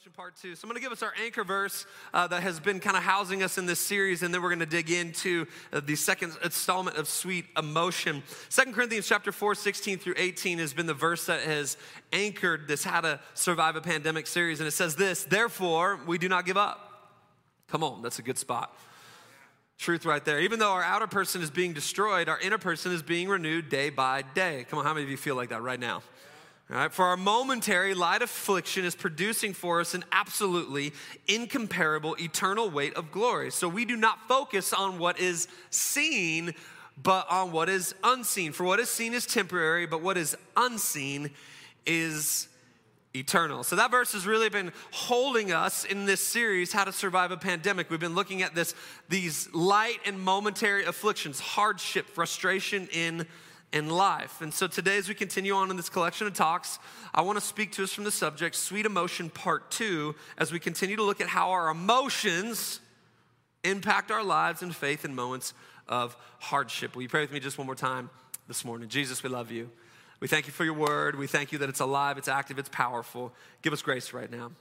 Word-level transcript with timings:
Emotion 0.00 0.12
Part 0.16 0.36
2. 0.36 0.54
So 0.54 0.64
I'm 0.64 0.70
going 0.70 0.80
to 0.80 0.82
give 0.82 0.92
us 0.92 1.02
our 1.02 1.12
anchor 1.22 1.44
verse 1.44 1.84
uh, 2.14 2.26
that 2.28 2.42
has 2.42 2.58
been 2.58 2.80
kind 2.80 2.96
of 2.96 3.02
housing 3.02 3.42
us 3.42 3.58
in 3.58 3.66
this 3.66 3.78
series, 3.78 4.22
and 4.22 4.32
then 4.32 4.40
we're 4.40 4.48
going 4.48 4.60
to 4.60 4.64
dig 4.64 4.90
into 4.90 5.44
uh, 5.74 5.80
the 5.80 5.94
second 5.94 6.32
installment 6.42 6.96
of 6.96 7.06
Sweet 7.06 7.44
Emotion. 7.58 8.22
Second 8.48 8.72
Corinthians 8.72 9.06
chapter 9.06 9.30
4, 9.30 9.54
16 9.54 9.98
through 9.98 10.14
18 10.16 10.58
has 10.58 10.72
been 10.72 10.86
the 10.86 10.94
verse 10.94 11.26
that 11.26 11.42
has 11.42 11.76
anchored 12.14 12.66
this 12.66 12.82
How 12.82 13.02
to 13.02 13.20
Survive 13.34 13.76
a 13.76 13.82
Pandemic 13.82 14.26
series, 14.26 14.58
and 14.58 14.66
it 14.66 14.70
says 14.70 14.96
this, 14.96 15.24
Therefore, 15.24 16.00
we 16.06 16.16
do 16.16 16.30
not 16.30 16.46
give 16.46 16.56
up. 16.56 17.12
Come 17.68 17.84
on, 17.84 18.00
that's 18.00 18.18
a 18.18 18.22
good 18.22 18.38
spot. 18.38 18.74
Truth 19.76 20.06
right 20.06 20.24
there. 20.24 20.40
Even 20.40 20.60
though 20.60 20.72
our 20.72 20.82
outer 20.82 21.08
person 21.08 21.42
is 21.42 21.50
being 21.50 21.74
destroyed, 21.74 22.26
our 22.30 22.40
inner 22.40 22.58
person 22.58 22.92
is 22.92 23.02
being 23.02 23.28
renewed 23.28 23.68
day 23.68 23.90
by 23.90 24.22
day. 24.34 24.64
Come 24.70 24.78
on, 24.78 24.86
how 24.86 24.94
many 24.94 25.04
of 25.04 25.10
you 25.10 25.18
feel 25.18 25.34
like 25.34 25.50
that 25.50 25.60
right 25.60 25.80
now? 25.80 26.02
Right? 26.70 26.92
For 26.92 27.04
our 27.06 27.16
momentary 27.16 27.94
light 27.94 28.22
affliction 28.22 28.84
is 28.84 28.94
producing 28.94 29.54
for 29.54 29.80
us 29.80 29.92
an 29.94 30.04
absolutely 30.12 30.92
incomparable 31.26 32.14
eternal 32.20 32.70
weight 32.70 32.94
of 32.94 33.10
glory. 33.10 33.50
So 33.50 33.68
we 33.68 33.84
do 33.84 33.96
not 33.96 34.28
focus 34.28 34.72
on 34.72 35.00
what 35.00 35.18
is 35.18 35.48
seen, 35.70 36.54
but 37.02 37.26
on 37.28 37.50
what 37.50 37.68
is 37.68 37.96
unseen. 38.04 38.52
For 38.52 38.62
what 38.62 38.78
is 38.78 38.88
seen 38.88 39.14
is 39.14 39.26
temporary, 39.26 39.86
but 39.86 40.00
what 40.00 40.16
is 40.16 40.36
unseen 40.56 41.30
is 41.86 42.46
eternal. 43.14 43.64
So 43.64 43.74
that 43.74 43.90
verse 43.90 44.12
has 44.12 44.24
really 44.24 44.48
been 44.48 44.70
holding 44.92 45.50
us 45.50 45.84
in 45.84 46.06
this 46.06 46.20
series, 46.20 46.72
How 46.72 46.84
to 46.84 46.92
Survive 46.92 47.32
a 47.32 47.36
Pandemic. 47.36 47.90
We've 47.90 47.98
been 47.98 48.14
looking 48.14 48.42
at 48.42 48.54
this, 48.54 48.76
these 49.08 49.52
light 49.52 49.98
and 50.06 50.20
momentary 50.20 50.84
afflictions, 50.84 51.40
hardship, 51.40 52.06
frustration 52.06 52.88
in 52.92 53.26
in 53.72 53.88
life. 53.88 54.40
And 54.40 54.52
so 54.52 54.66
today, 54.66 54.96
as 54.96 55.08
we 55.08 55.14
continue 55.14 55.54
on 55.54 55.70
in 55.70 55.76
this 55.76 55.88
collection 55.88 56.26
of 56.26 56.34
talks, 56.34 56.78
I 57.14 57.22
want 57.22 57.38
to 57.38 57.44
speak 57.44 57.72
to 57.72 57.84
us 57.84 57.92
from 57.92 58.04
the 58.04 58.10
subject 58.10 58.56
Sweet 58.56 58.86
Emotion 58.86 59.30
Part 59.30 59.70
2 59.70 60.14
as 60.38 60.52
we 60.52 60.58
continue 60.58 60.96
to 60.96 61.02
look 61.02 61.20
at 61.20 61.28
how 61.28 61.50
our 61.50 61.70
emotions 61.70 62.80
impact 63.62 64.10
our 64.10 64.24
lives 64.24 64.62
and 64.62 64.74
faith 64.74 65.04
in 65.04 65.14
moments 65.14 65.54
of 65.88 66.16
hardship. 66.38 66.94
Will 66.94 67.02
you 67.02 67.08
pray 67.08 67.20
with 67.20 67.32
me 67.32 67.40
just 67.40 67.58
one 67.58 67.66
more 67.66 67.76
time 67.76 68.10
this 68.48 68.64
morning? 68.64 68.88
Jesus, 68.88 69.22
we 69.22 69.28
love 69.28 69.50
you. 69.50 69.70
We 70.18 70.28
thank 70.28 70.46
you 70.46 70.52
for 70.52 70.64
your 70.64 70.74
word. 70.74 71.16
We 71.16 71.26
thank 71.26 71.52
you 71.52 71.58
that 71.58 71.68
it's 71.68 71.80
alive, 71.80 72.18
it's 72.18 72.28
active, 72.28 72.58
it's 72.58 72.68
powerful. 72.68 73.32
Give 73.62 73.72
us 73.72 73.82
grace 73.82 74.12
right 74.12 74.30
now. 74.30 74.52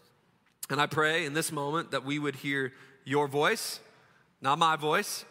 And 0.70 0.80
I 0.80 0.86
pray 0.86 1.26
in 1.26 1.34
this 1.34 1.52
moment 1.52 1.92
that 1.92 2.06
we 2.06 2.20
would 2.20 2.36
hear 2.36 2.74
your 3.04 3.28
voice, 3.28 3.80
not 4.42 4.60
my 4.60 4.76
voice 4.76 5.26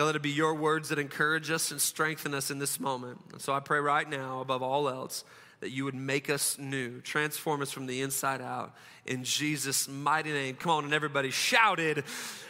God, 0.00 0.06
let 0.06 0.16
it 0.16 0.22
be 0.22 0.30
your 0.30 0.54
words 0.54 0.88
that 0.88 0.98
encourage 0.98 1.50
us 1.50 1.72
and 1.72 1.78
strengthen 1.78 2.32
us 2.32 2.50
in 2.50 2.58
this 2.58 2.80
moment. 2.80 3.20
And 3.32 3.38
so 3.42 3.52
I 3.52 3.60
pray 3.60 3.80
right 3.80 4.08
now, 4.08 4.40
above 4.40 4.62
all 4.62 4.88
else, 4.88 5.24
that 5.60 5.72
you 5.72 5.84
would 5.84 5.94
make 5.94 6.30
us 6.30 6.56
new, 6.56 7.02
transform 7.02 7.60
us 7.60 7.70
from 7.70 7.84
the 7.84 8.00
inside 8.00 8.40
out. 8.40 8.74
In 9.04 9.24
Jesus' 9.24 9.88
mighty 9.88 10.32
name. 10.32 10.56
Come 10.56 10.72
on, 10.72 10.84
and 10.84 10.94
everybody 10.94 11.30
shouted, 11.30 12.02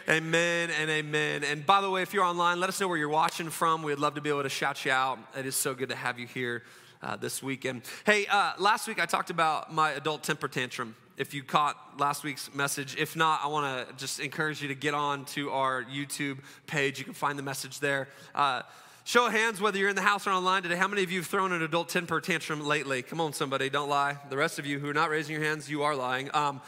Amen 0.07 0.69
and 0.69 0.89
amen. 0.89 1.43
And 1.43 1.65
by 1.65 1.81
the 1.81 1.89
way, 1.89 2.03
if 2.03 2.13
you're 2.13 2.23
online, 2.23 2.61
let 2.61 2.69
us 2.69 2.79
know 2.79 2.87
where 2.87 2.97
you're 2.97 3.09
watching 3.09 3.49
from. 3.49 3.83
We'd 3.83 3.99
love 3.99 4.15
to 4.15 4.21
be 4.21 4.29
able 4.29 4.43
to 4.43 4.49
shout 4.49 4.85
you 4.85 4.93
out. 4.93 5.19
It 5.37 5.45
is 5.45 5.57
so 5.57 5.73
good 5.73 5.89
to 5.89 5.95
have 5.95 6.17
you 6.17 6.27
here 6.27 6.63
uh, 7.03 7.17
this 7.17 7.43
weekend. 7.43 7.81
Hey, 8.05 8.27
uh, 8.27 8.53
last 8.59 8.87
week 8.87 8.97
I 8.97 9.05
talked 9.05 9.29
about 9.29 9.73
my 9.73 9.91
adult 9.91 10.23
temper 10.23 10.47
tantrum 10.47 10.95
if 11.17 11.33
you 11.33 11.43
caught 11.43 11.75
last 11.99 12.23
week's 12.23 12.53
message. 12.53 12.95
If 12.97 13.15
not, 13.15 13.41
I 13.43 13.47
want 13.47 13.87
to 13.87 13.93
just 13.95 14.19
encourage 14.19 14.61
you 14.61 14.67
to 14.69 14.75
get 14.75 14.93
on 14.93 15.25
to 15.25 15.51
our 15.51 15.83
YouTube 15.83 16.39
page. 16.67 16.99
You 16.99 17.05
can 17.05 17.13
find 17.13 17.37
the 17.37 17.43
message 17.43 17.79
there. 17.79 18.07
Uh, 18.33 18.61
show 19.03 19.27
of 19.27 19.33
hands 19.33 19.61
whether 19.61 19.77
you're 19.77 19.89
in 19.89 19.95
the 19.95 20.01
house 20.01 20.25
or 20.27 20.31
online 20.31 20.63
today. 20.63 20.75
How 20.75 20.87
many 20.87 21.03
of 21.03 21.11
you 21.11 21.19
have 21.19 21.27
thrown 21.27 21.51
an 21.51 21.61
adult 21.61 21.89
temper 21.89 22.21
tantrum 22.21 22.65
lately? 22.65 23.01
Come 23.01 23.21
on, 23.21 23.33
somebody, 23.33 23.69
don't 23.69 23.89
lie. 23.89 24.17
The 24.29 24.37
rest 24.37 24.59
of 24.59 24.65
you 24.65 24.79
who 24.79 24.89
are 24.89 24.93
not 24.93 25.09
raising 25.09 25.35
your 25.35 25.43
hands, 25.43 25.69
you 25.69 25.83
are 25.83 25.95
lying. 25.95 26.33
Um, 26.33 26.61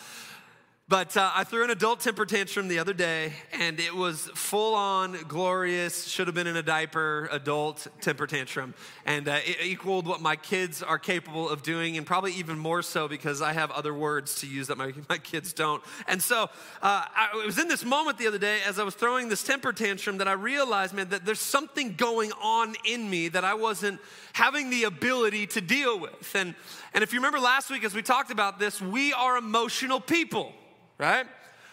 but 0.94 1.18
uh, 1.18 1.32
I 1.34 1.44
threw 1.44 1.64
an 1.64 1.72
adult 1.72 2.02
temper 2.02 2.24
tantrum 2.24 2.68
the 2.68 2.78
other 2.78 2.94
day, 2.94 3.34
and 3.52 3.80
it 3.80 3.96
was 3.96 4.30
full 4.36 4.76
on, 4.76 5.18
glorious, 5.28 6.06
should 6.06 6.28
have 6.28 6.36
been 6.36 6.46
in 6.46 6.56
a 6.56 6.62
diaper 6.62 7.28
adult 7.32 7.88
temper 8.00 8.28
tantrum. 8.28 8.76
And 9.04 9.28
uh, 9.28 9.40
it 9.44 9.58
equaled 9.64 10.06
what 10.06 10.22
my 10.22 10.36
kids 10.36 10.84
are 10.84 11.00
capable 11.00 11.50
of 11.50 11.64
doing, 11.64 11.98
and 11.98 12.06
probably 12.06 12.34
even 12.34 12.60
more 12.60 12.84
so 12.84 13.08
because 13.08 13.42
I 13.42 13.54
have 13.54 13.72
other 13.72 13.92
words 13.92 14.36
to 14.42 14.48
use 14.48 14.68
that 14.68 14.78
my, 14.78 14.94
my 15.10 15.18
kids 15.18 15.52
don't. 15.52 15.82
And 16.08 16.22
so 16.22 16.44
uh, 16.44 16.48
I 16.84 17.30
it 17.42 17.46
was 17.48 17.58
in 17.58 17.68
this 17.68 17.84
moment 17.84 18.20
the 18.20 18.28
other 18.28 18.38
day 18.38 18.60
as 18.64 18.78
I 18.78 18.84
was 18.84 18.94
throwing 18.94 19.30
this 19.30 19.44
temper 19.44 19.74
tantrum 19.74 20.20
that 20.20 20.28
I 20.28 20.34
realized, 20.34 20.94
man, 20.94 21.10
that 21.10 21.26
there's 21.26 21.40
something 21.40 21.96
going 21.96 22.32
on 22.40 22.76
in 22.86 23.10
me 23.10 23.30
that 23.30 23.44
I 23.44 23.56
wasn't 23.56 24.00
having 24.34 24.70
the 24.70 24.84
ability 24.84 25.48
to 25.48 25.62
deal 25.62 25.98
with. 26.00 26.36
And, 26.36 26.54
and 26.94 27.04
if 27.04 27.14
you 27.14 27.18
remember 27.18 27.40
last 27.40 27.72
week 27.72 27.84
as 27.84 27.96
we 27.96 28.04
talked 28.04 28.30
about 28.30 28.60
this, 28.60 28.80
we 28.80 29.12
are 29.12 29.38
emotional 29.38 30.00
people 30.00 30.54
right? 30.98 31.26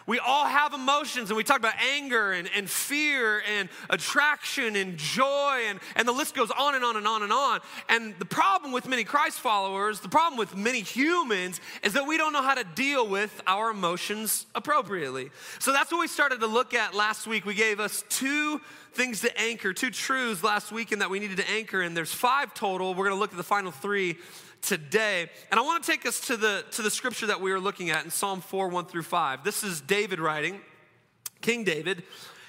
We 0.07 0.19
all 0.19 0.45
have 0.45 0.73
emotions, 0.73 1.29
and 1.29 1.37
we 1.37 1.43
talk 1.43 1.59
about 1.59 1.75
anger 1.79 2.31
and, 2.31 2.49
and 2.55 2.69
fear 2.69 3.41
and 3.57 3.69
attraction 3.89 4.75
and 4.75 4.97
joy, 4.97 5.61
and, 5.67 5.79
and 5.95 6.07
the 6.07 6.11
list 6.11 6.33
goes 6.33 6.49
on 6.51 6.75
and 6.75 6.83
on 6.83 6.97
and 6.97 7.07
on 7.07 7.23
and 7.23 7.31
on. 7.31 7.59
And 7.87 8.15
the 8.17 8.25
problem 8.25 8.71
with 8.71 8.87
many 8.87 9.03
Christ 9.03 9.39
followers, 9.39 9.99
the 9.99 10.09
problem 10.09 10.39
with 10.39 10.55
many 10.55 10.81
humans, 10.81 11.61
is 11.83 11.93
that 11.93 12.07
we 12.07 12.17
don't 12.17 12.33
know 12.33 12.41
how 12.41 12.55
to 12.55 12.63
deal 12.75 13.07
with 13.07 13.41
our 13.45 13.69
emotions 13.69 14.47
appropriately. 14.55 15.29
So 15.59 15.71
that's 15.71 15.91
what 15.91 16.01
we 16.01 16.07
started 16.07 16.39
to 16.41 16.47
look 16.47 16.73
at 16.73 16.95
last 16.95 17.27
week. 17.27 17.45
We 17.45 17.53
gave 17.53 17.79
us 17.79 18.03
two 18.09 18.59
things 18.93 19.21
to 19.21 19.39
anchor, 19.39 19.71
two 19.71 19.91
truths 19.91 20.43
last 20.43 20.71
week, 20.71 20.91
and 20.91 21.01
that 21.01 21.09
we 21.09 21.19
needed 21.19 21.37
to 21.37 21.49
anchor, 21.49 21.81
and 21.81 21.95
there's 21.95 22.13
five 22.13 22.53
total. 22.53 22.93
We're 22.95 23.05
gonna 23.05 23.19
look 23.19 23.31
at 23.31 23.37
the 23.37 23.43
final 23.43 23.71
three 23.71 24.17
today. 24.61 25.29
And 25.49 25.59
I 25.59 25.63
want 25.63 25.83
to 25.83 25.91
take 25.91 26.05
us 26.05 26.19
to 26.27 26.37
the, 26.37 26.63
to 26.71 26.81
the 26.81 26.91
scripture 26.91 27.27
that 27.27 27.41
we 27.41 27.51
were 27.51 27.59
looking 27.59 27.89
at 27.89 28.03
in 28.05 28.11
Psalm 28.11 28.41
4 28.41 28.67
1 28.69 28.85
through 28.85 29.03
5. 29.03 29.43
This 29.43 29.63
is 29.63 29.81
David 29.81 30.19
writing, 30.19 30.61
King 31.41 31.63
David. 31.63 32.03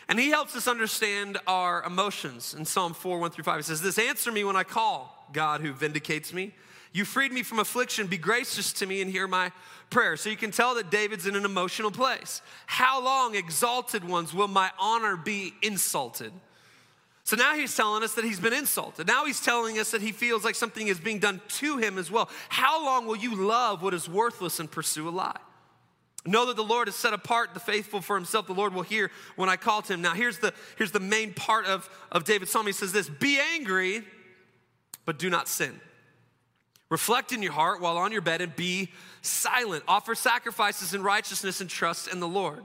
And 0.08 0.18
he 0.18 0.30
helps 0.30 0.54
us 0.56 0.68
understand 0.68 1.38
our 1.46 1.82
emotions 1.84 2.54
in 2.54 2.64
Psalm 2.64 2.92
4 2.92 3.18
1 3.18 3.30
through 3.30 3.44
5. 3.44 3.56
He 3.56 3.62
says, 3.62 3.80
This 3.80 3.98
answer 3.98 4.30
me 4.30 4.44
when 4.44 4.56
I 4.56 4.64
call, 4.64 5.26
God 5.32 5.60
who 5.60 5.72
vindicates 5.72 6.32
me. 6.32 6.54
You 6.92 7.06
freed 7.06 7.32
me 7.32 7.42
from 7.42 7.58
affliction. 7.58 8.06
Be 8.06 8.18
gracious 8.18 8.72
to 8.74 8.86
me 8.86 9.00
and 9.00 9.10
hear 9.10 9.26
my 9.26 9.50
prayer. 9.88 10.16
So 10.16 10.28
you 10.28 10.36
can 10.36 10.50
tell 10.50 10.74
that 10.74 10.90
David's 10.90 11.26
in 11.26 11.34
an 11.34 11.46
emotional 11.46 11.90
place. 11.90 12.42
How 12.66 13.02
long, 13.02 13.34
exalted 13.34 14.04
ones, 14.06 14.34
will 14.34 14.48
my 14.48 14.70
honor 14.78 15.16
be 15.16 15.54
insulted? 15.62 16.32
So 17.24 17.36
now 17.36 17.54
he's 17.54 17.74
telling 17.76 18.02
us 18.02 18.14
that 18.14 18.24
he's 18.24 18.40
been 18.40 18.52
insulted. 18.52 19.06
Now 19.06 19.24
he's 19.24 19.40
telling 19.40 19.78
us 19.78 19.92
that 19.92 20.02
he 20.02 20.10
feels 20.12 20.44
like 20.44 20.54
something 20.54 20.88
is 20.88 20.98
being 20.98 21.20
done 21.20 21.40
to 21.48 21.76
him 21.76 21.96
as 21.96 22.10
well. 22.10 22.28
How 22.48 22.84
long 22.84 23.06
will 23.06 23.16
you 23.16 23.34
love 23.36 23.82
what 23.82 23.94
is 23.94 24.08
worthless 24.08 24.58
and 24.58 24.70
pursue 24.70 25.08
a 25.08 25.10
lie? 25.10 25.38
Know 26.24 26.46
that 26.46 26.56
the 26.56 26.64
Lord 26.64 26.86
has 26.86 26.94
set 26.94 27.12
apart 27.12 27.54
the 27.54 27.60
faithful 27.60 28.00
for 28.00 28.16
himself. 28.16 28.46
The 28.46 28.54
Lord 28.54 28.74
will 28.74 28.82
hear 28.82 29.10
when 29.34 29.48
I 29.48 29.56
call 29.56 29.82
to 29.82 29.92
him. 29.92 30.02
Now, 30.02 30.14
here's 30.14 30.38
the, 30.38 30.52
here's 30.76 30.92
the 30.92 31.00
main 31.00 31.32
part 31.34 31.66
of, 31.66 31.88
of 32.12 32.24
David's 32.24 32.52
psalm. 32.52 32.66
He 32.66 32.72
says 32.72 32.92
this 32.92 33.08
Be 33.08 33.40
angry, 33.54 34.02
but 35.04 35.18
do 35.18 35.30
not 35.30 35.48
sin. 35.48 35.80
Reflect 36.90 37.32
in 37.32 37.42
your 37.42 37.52
heart 37.52 37.80
while 37.80 37.96
on 37.96 38.12
your 38.12 38.20
bed 38.20 38.40
and 38.40 38.54
be 38.54 38.90
silent. 39.22 39.82
Offer 39.88 40.14
sacrifices 40.14 40.94
in 40.94 41.02
righteousness 41.02 41.60
and 41.60 41.68
trust 41.68 42.06
in 42.06 42.20
the 42.20 42.28
Lord. 42.28 42.62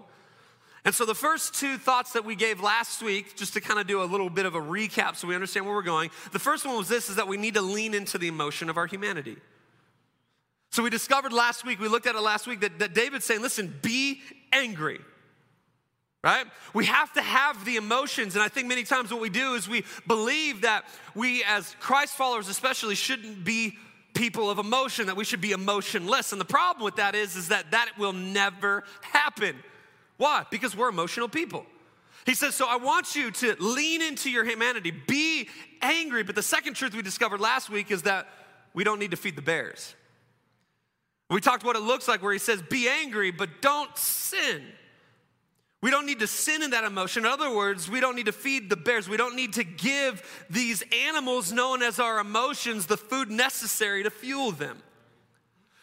And 0.86 0.94
so, 0.94 1.06
the 1.06 1.16
first 1.16 1.56
two 1.56 1.78
thoughts 1.78 2.14
that 2.14 2.24
we 2.24 2.36
gave 2.36 2.62
last 2.62 3.02
week, 3.02 3.36
just 3.36 3.54
to 3.54 3.62
kind 3.62 3.80
of 3.80 3.88
do 3.88 4.02
a 4.02 4.06
little 4.06 4.30
bit 4.30 4.46
of 4.46 4.56
a 4.56 4.62
recap 4.62 5.16
so 5.16 5.28
we 5.28 5.36
understand 5.36 5.66
where 5.66 5.76
we're 5.76 5.82
going, 5.82 6.10
the 6.32 6.40
first 6.40 6.66
one 6.66 6.78
was 6.78 6.88
this 6.88 7.10
is 7.10 7.16
that 7.16 7.28
we 7.28 7.38
need 7.38 7.56
to 7.56 7.62
lean 7.62 7.94
into 7.94 8.18
the 8.18 8.28
emotion 8.28 8.70
of 8.70 8.78
our 8.78 8.88
humanity. 8.88 9.38
So, 10.72 10.84
we 10.84 10.90
discovered 10.90 11.34
last 11.34 11.66
week, 11.66 11.80
we 11.80 11.88
looked 11.88 12.08
at 12.08 12.16
it 12.16 12.22
last 12.22 12.48
week, 12.48 12.62
that, 12.62 12.80
that 12.80 12.94
David's 12.94 13.26
saying, 13.26 13.42
listen, 13.42 13.74
be 13.82 14.22
angry 14.54 15.00
right? 16.24 16.46
We 16.74 16.86
have 16.86 17.14
to 17.14 17.22
have 17.22 17.64
the 17.64 17.78
emotions. 17.78 18.36
And 18.36 18.44
I 18.44 18.50
think 18.50 18.68
many 18.68 18.84
times 18.84 19.12
what 19.12 19.22
we 19.22 19.30
do 19.30 19.54
is 19.54 19.70
we 19.70 19.86
believe 20.08 20.64
that 20.64 20.84
we, 21.16 21.42
as 21.46 21.74
Christ 21.80 22.16
followers 22.16 22.50
especially, 22.50 22.96
shouldn't 22.96 23.46
be 23.46 23.78
people 24.14 24.50
of 24.50 24.58
emotion, 24.58 25.06
that 25.06 25.16
we 25.16 25.24
should 25.24 25.40
be 25.42 25.52
emotionless. 25.52 26.32
And 26.32 26.42
the 26.42 26.46
problem 26.46 26.84
with 26.84 26.96
that 26.98 27.16
is, 27.16 27.36
is 27.36 27.50
that 27.50 27.72
that 27.72 27.92
will 27.98 28.14
never 28.14 28.84
happen. 29.02 29.56
Why? 30.18 30.46
Because 30.50 30.76
we're 30.76 30.90
emotional 30.90 31.30
people. 31.30 31.66
He 32.26 32.34
says, 32.34 32.56
So 32.56 32.68
I 32.68 32.76
want 32.76 33.16
you 33.16 33.32
to 33.32 33.56
lean 33.60 34.02
into 34.02 34.30
your 34.30 34.44
humanity, 34.44 34.92
be 34.92 35.48
angry. 35.82 36.24
But 36.24 36.36
the 36.36 36.44
second 36.44 36.74
truth 36.74 36.94
we 36.94 37.02
discovered 37.02 37.40
last 37.40 37.70
week 37.70 37.92
is 37.92 38.04
that 38.04 38.28
we 38.74 38.84
don't 38.84 39.00
need 39.00 39.12
to 39.12 39.18
feed 39.18 39.36
the 39.36 39.42
bears. 39.42 39.96
We 41.30 41.42
talked 41.42 41.64
what 41.64 41.76
it 41.76 41.82
looks 41.82 42.08
like 42.08 42.22
where 42.22 42.34
he 42.34 42.40
says, 42.40 42.62
Be 42.62 42.90
angry, 42.90 43.32
but 43.32 43.62
don't 43.62 43.96
sin. 43.98 44.64
We 45.80 45.92
don't 45.92 46.08
need 46.08 46.20
to 46.20 46.28
sin 46.28 46.64
in 46.64 46.72
that 46.72 46.84
emotion. 46.84 47.26
In 47.26 47.32
other 47.32 47.56
words, 47.56 47.90
we 47.90 48.00
don't 48.00 48.16
need 48.16 48.26
to 48.26 48.32
feed 48.32 48.70
the 48.70 48.76
bears. 48.76 49.08
We 49.08 49.16
don't 49.16 49.36
need 49.36 49.54
to 49.54 49.64
give 49.64 50.24
these 50.50 50.84
animals 50.92 51.52
known 51.52 51.84
as 51.84 52.00
our 52.00 52.20
emotions 52.20 52.88
the 52.88 52.98
food 52.98 53.30
necessary 53.30 54.02
to 54.02 54.10
fuel 54.10 54.52
them 54.52 54.82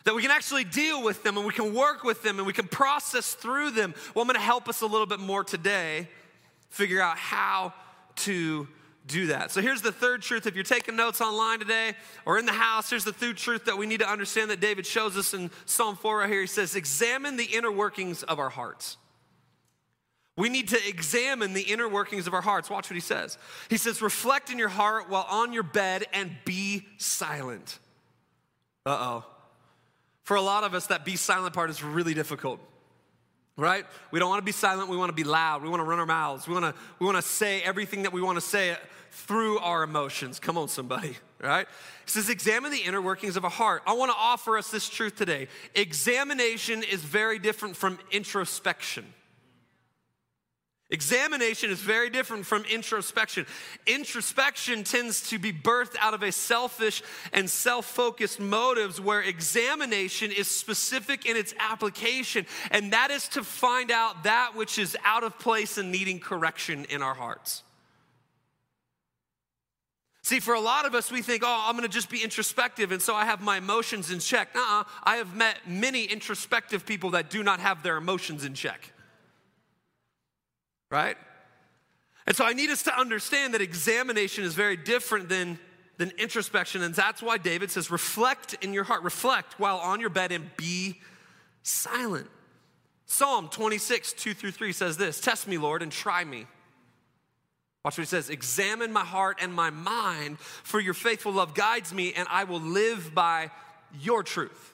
that 0.05 0.15
we 0.15 0.23
can 0.23 0.31
actually 0.31 0.65
deal 0.65 1.03
with 1.03 1.23
them 1.23 1.37
and 1.37 1.47
we 1.47 1.53
can 1.53 1.75
work 1.75 2.05
with 2.05 2.23
them 2.23 2.39
and 2.39 2.47
we 2.47 2.53
can 2.53 2.69
process 2.69 3.35
through 3.35 3.71
them. 3.71 3.95
Well, 4.15 4.23
I'm 4.23 4.29
going 4.29 4.39
to 4.39 4.45
help 4.45 4.69
us 4.69 4.83
a 4.83 4.87
little 4.87 5.06
bit 5.06 5.21
more 5.21 5.45
today 5.45 6.09
figure 6.69 7.01
out 7.01 7.17
how 7.17 7.73
to 8.17 8.69
do 9.06 9.27
that. 9.27 9.51
So 9.51 9.61
here's 9.61 9.83
the 9.83 9.93
third 9.93 10.23
truth. 10.23 10.47
If 10.47 10.55
you're 10.55 10.65
taking 10.65 10.97
notes 10.97 11.21
online 11.21 11.59
today 11.59 11.93
or 12.25 12.39
in 12.39 12.47
the 12.47 12.53
house, 12.53 12.91
here's 12.91 13.05
the 13.05 13.12
third 13.12 13.37
truth 13.37 13.67
that 13.67 13.77
we 13.77 13.87
need 13.87 14.01
to 14.01 14.09
understand 14.09 14.51
that 14.51 14.61
David 14.61 14.87
shows 14.87 15.17
us 15.17 15.35
in 15.35 15.51
Psalm 15.67 15.97
4 15.97 16.19
right 16.19 16.29
here. 16.29 16.41
He 16.41 16.47
says, 16.47 16.75
Examine 16.75 17.37
the 17.37 17.45
inner 17.45 17.71
workings 17.71 18.23
of 18.23 18.39
our 18.39 18.49
hearts. 18.49 18.97
We 20.37 20.49
need 20.49 20.69
to 20.69 20.89
examine 20.89 21.53
the 21.53 21.62
inner 21.62 21.89
workings 21.89 22.27
of 22.27 22.35
our 22.35 22.41
hearts. 22.41 22.69
Watch 22.69 22.91
what 22.91 22.95
he 22.95 23.00
says. 23.00 23.39
He 23.71 23.77
says, 23.77 24.03
Reflect 24.03 24.50
in 24.50 24.59
your 24.59 24.69
heart 24.69 25.09
while 25.09 25.27
on 25.31 25.53
your 25.53 25.62
bed 25.62 26.05
and 26.12 26.33
be 26.45 26.87
silent. 26.97 27.79
Uh 28.85 29.23
oh. 29.23 29.25
For 30.25 30.37
a 30.37 30.43
lot 30.43 30.65
of 30.65 30.75
us, 30.75 30.88
that 30.88 31.05
be 31.05 31.17
silent 31.17 31.55
part 31.55 31.71
is 31.71 31.82
really 31.82 32.15
difficult 32.15 32.61
right? 33.56 33.85
We 34.11 34.19
don't 34.19 34.29
want 34.29 34.41
to 34.41 34.44
be 34.44 34.53
silent. 34.53 34.88
We 34.88 34.97
want 34.97 35.11
to 35.11 35.15
be 35.15 35.25
loud. 35.25 35.62
We 35.62 35.69
want 35.69 35.81
to 35.81 35.85
run 35.85 35.99
our 35.99 36.06
mouths. 36.06 36.49
We 36.49 36.55
want 36.55 36.75
to, 36.75 36.81
we 36.99 37.06
want 37.06 37.19
to 37.19 37.23
say 37.23 37.62
everything 37.62 38.03
that 38.03 38.12
we 38.12 38.21
want 38.21 38.37
to 38.37 38.41
say 38.41 38.76
through 39.12 39.59
our 39.61 39.82
emotions. 39.85 40.41
Come 40.41 40.59
on, 40.59 40.69
somebody, 40.69 41.17
right? 41.41 41.67
He 42.05 42.11
says, 42.11 42.29
examine 42.29 42.73
the 42.73 42.82
inner 42.82 43.00
workings 43.00 43.37
of 43.37 43.44
a 43.44 43.49
heart. 43.49 43.82
I 43.87 43.94
want 43.94 44.11
to 44.11 44.17
offer 44.19 44.59
us 44.59 44.71
this 44.71 44.88
truth 44.88 45.17
today. 45.17 45.49
Examination 45.75 46.82
is 46.82 47.03
very 47.03 47.38
different 47.38 47.76
from 47.76 47.99
introspection. 48.11 49.05
Examination 50.94 51.70
is 51.70 51.81
very 51.81 52.08
different 52.08 52.46
from 52.46 52.64
introspection. 52.67 53.46
Introspection 53.85 54.85
tends 54.85 55.29
to 55.29 55.41
be 55.41 55.52
birthed 55.52 55.96
out 55.99 56.14
of 56.14 56.23
a 56.23 56.31
selfish 56.31 57.02
and 57.32 57.50
self 57.50 57.85
focused 57.85 58.38
motives, 58.38 59.00
where 59.00 59.20
examination 59.20 60.31
is 60.31 60.46
specific 60.46 61.26
in 61.26 61.37
its 61.37 61.52
application, 61.58 62.46
and 62.70 62.93
that 62.93 63.11
is 63.11 63.26
to 63.31 63.43
find 63.43 63.91
out 63.91 64.23
that 64.23 64.52
which 64.55 64.79
is 64.79 64.96
out 65.05 65.25
of 65.25 65.37
place 65.41 65.79
and 65.79 65.91
needing 65.91 66.20
correction 66.20 66.85
in 66.85 67.02
our 67.02 67.14
hearts. 67.14 67.64
See, 70.23 70.38
for 70.38 70.55
a 70.55 70.61
lot 70.61 70.87
of 70.87 70.94
us, 70.94 71.11
we 71.11 71.23
think, 71.23 71.43
oh, 71.44 71.64
I'm 71.67 71.75
gonna 71.75 71.88
just 71.88 72.08
be 72.08 72.23
introspective, 72.23 72.93
and 72.93 73.02
so 73.02 73.17
I 73.17 73.25
have 73.25 73.40
my 73.40 73.56
emotions 73.56 74.12
in 74.12 74.20
check. 74.20 74.50
uh 74.55 74.85
I 75.02 75.17
have 75.17 75.35
met 75.35 75.56
many 75.67 76.05
introspective 76.05 76.87
people 76.87 77.11
that 77.11 77.31
do 77.31 77.43
not 77.43 77.58
have 77.58 77.82
their 77.82 77.97
emotions 77.97 78.44
in 78.44 78.55
check 78.55 78.94
right? 80.91 81.17
And 82.27 82.37
so 82.37 82.45
I 82.45 82.53
need 82.53 82.71
us 82.71 82.83
to 82.85 82.99
understand 82.99 83.55
that 83.55 83.61
examination 83.61 84.45
is 84.45 84.55
very 84.55 84.77
different 84.77 85.29
than, 85.29 85.59
than 85.99 86.11
introspection. 86.19 86.83
And 86.83 86.95
that's 86.95 87.23
why 87.23 87.39
David 87.39 87.71
says, 87.71 87.91
reflect 87.91 88.55
in 88.63 88.73
your 88.73 88.85
heart, 88.85 89.03
reflect 89.03 89.59
while 89.61 89.77
on 89.79 90.01
your 90.01 90.11
bed 90.11 90.33
and 90.33 90.51
be 90.57 91.01
silent. 91.63 92.29
Psalm 93.07 93.49
26, 93.49 94.15
2 94.15 94.35
through 94.35 94.53
3 94.53 94.73
says 94.73 94.97
this 94.97 95.21
Test 95.21 95.47
me, 95.47 95.59
Lord, 95.59 95.83
and 95.83 95.93
try 95.93 96.25
me. 96.25 96.47
Watch 97.85 97.99
what 97.99 98.03
he 98.03 98.07
says 98.07 98.31
Examine 98.31 98.93
my 98.93 99.05
heart 99.05 99.39
and 99.43 99.53
my 99.53 99.71
mind, 99.71 100.39
for 100.39 100.81
your 100.81 100.95
faithful 100.95 101.33
love 101.33 101.55
guides 101.55 101.93
me, 101.93 102.15
and 102.15 102.27
I 102.31 102.45
will 102.45 102.61
live 102.61 103.15
by 103.15 103.51
your 104.01 104.23
truth. 104.23 104.74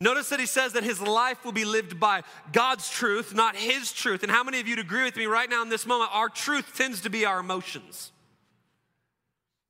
Notice 0.00 0.28
that 0.28 0.38
he 0.38 0.46
says 0.46 0.74
that 0.74 0.84
his 0.84 1.00
life 1.00 1.44
will 1.44 1.52
be 1.52 1.64
lived 1.64 1.98
by 1.98 2.22
God's 2.52 2.88
truth, 2.88 3.34
not 3.34 3.56
his 3.56 3.92
truth. 3.92 4.22
And 4.22 4.30
how 4.30 4.44
many 4.44 4.60
of 4.60 4.68
you 4.68 4.76
agree 4.76 5.02
with 5.02 5.16
me 5.16 5.26
right 5.26 5.50
now 5.50 5.60
in 5.62 5.70
this 5.70 5.86
moment? 5.86 6.10
Our 6.14 6.28
truth 6.28 6.76
tends 6.76 7.00
to 7.00 7.10
be 7.10 7.24
our 7.24 7.40
emotions. 7.40 8.12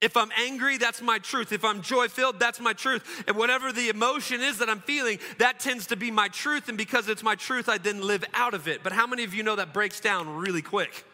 If 0.00 0.16
I'm 0.16 0.30
angry, 0.38 0.76
that's 0.76 1.00
my 1.00 1.18
truth. 1.18 1.50
If 1.50 1.64
I'm 1.64 1.80
joy 1.80 2.08
filled, 2.08 2.38
that's 2.38 2.60
my 2.60 2.72
truth. 2.72 3.24
And 3.26 3.36
whatever 3.36 3.72
the 3.72 3.88
emotion 3.88 4.40
is 4.42 4.58
that 4.58 4.68
I'm 4.68 4.80
feeling, 4.80 5.18
that 5.38 5.58
tends 5.58 5.88
to 5.88 5.96
be 5.96 6.10
my 6.10 6.28
truth. 6.28 6.68
And 6.68 6.78
because 6.78 7.08
it's 7.08 7.22
my 7.22 7.34
truth, 7.34 7.68
I 7.68 7.78
then 7.78 8.06
live 8.06 8.24
out 8.34 8.54
of 8.54 8.68
it. 8.68 8.82
But 8.84 8.92
how 8.92 9.06
many 9.06 9.24
of 9.24 9.34
you 9.34 9.42
know 9.42 9.56
that 9.56 9.72
breaks 9.72 9.98
down 9.98 10.36
really 10.36 10.62
quick? 10.62 11.04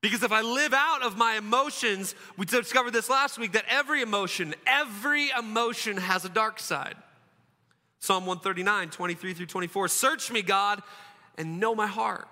Because 0.00 0.22
if 0.22 0.32
I 0.32 0.40
live 0.40 0.74
out 0.74 1.02
of 1.02 1.16
my 1.16 1.36
emotions, 1.36 2.14
we 2.36 2.44
discovered 2.46 2.92
this 2.92 3.08
last 3.08 3.38
week 3.38 3.52
that 3.52 3.64
every 3.68 4.02
emotion, 4.02 4.54
every 4.66 5.30
emotion 5.38 5.98
has 5.98 6.24
a 6.24 6.28
dark 6.28 6.58
side. 6.58 6.96
Psalm 8.04 8.26
139, 8.26 8.90
23 8.90 9.32
through 9.32 9.46
24. 9.46 9.88
Search 9.88 10.30
me, 10.30 10.42
God, 10.42 10.82
and 11.38 11.58
know 11.58 11.74
my 11.74 11.86
heart. 11.86 12.28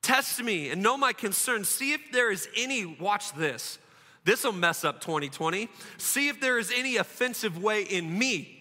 Test 0.00 0.40
me 0.40 0.70
and 0.70 0.80
know 0.80 0.96
my 0.96 1.12
concerns. 1.12 1.68
See 1.68 1.92
if 1.92 2.12
there 2.12 2.30
is 2.30 2.48
any, 2.56 2.86
watch 2.86 3.32
this. 3.32 3.80
This 4.22 4.44
will 4.44 4.52
mess 4.52 4.84
up 4.84 5.00
2020. 5.00 5.68
See 5.98 6.28
if 6.28 6.40
there 6.40 6.56
is 6.56 6.72
any 6.72 6.98
offensive 6.98 7.60
way 7.60 7.82
in 7.82 8.16
me. 8.16 8.52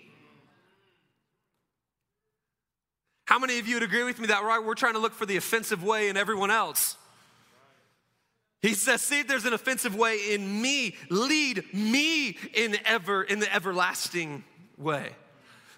How 3.25 3.37
many 3.37 3.59
of 3.59 3.67
you 3.67 3.75
would 3.75 3.83
agree 3.83 4.03
with 4.03 4.19
me 4.19 4.25
that 4.27 4.43
right? 4.43 4.63
We're 4.63 4.73
trying 4.73 4.93
to 4.93 4.99
look 4.99 5.13
for 5.13 5.27
the 5.27 5.37
offensive 5.37 5.83
way 5.83 6.09
in 6.09 6.17
everyone 6.17 6.49
else. 6.49 6.97
He 8.63 8.73
says, 8.73 9.03
see 9.03 9.19
if 9.19 9.27
there's 9.27 9.45
an 9.45 9.53
offensive 9.53 9.95
way 9.95 10.33
in 10.33 10.59
me. 10.59 10.95
Lead 11.11 11.71
me 11.71 12.35
in 12.55 12.77
ever 12.83 13.21
in 13.21 13.37
the 13.37 13.53
everlasting 13.53 14.43
way. 14.75 15.11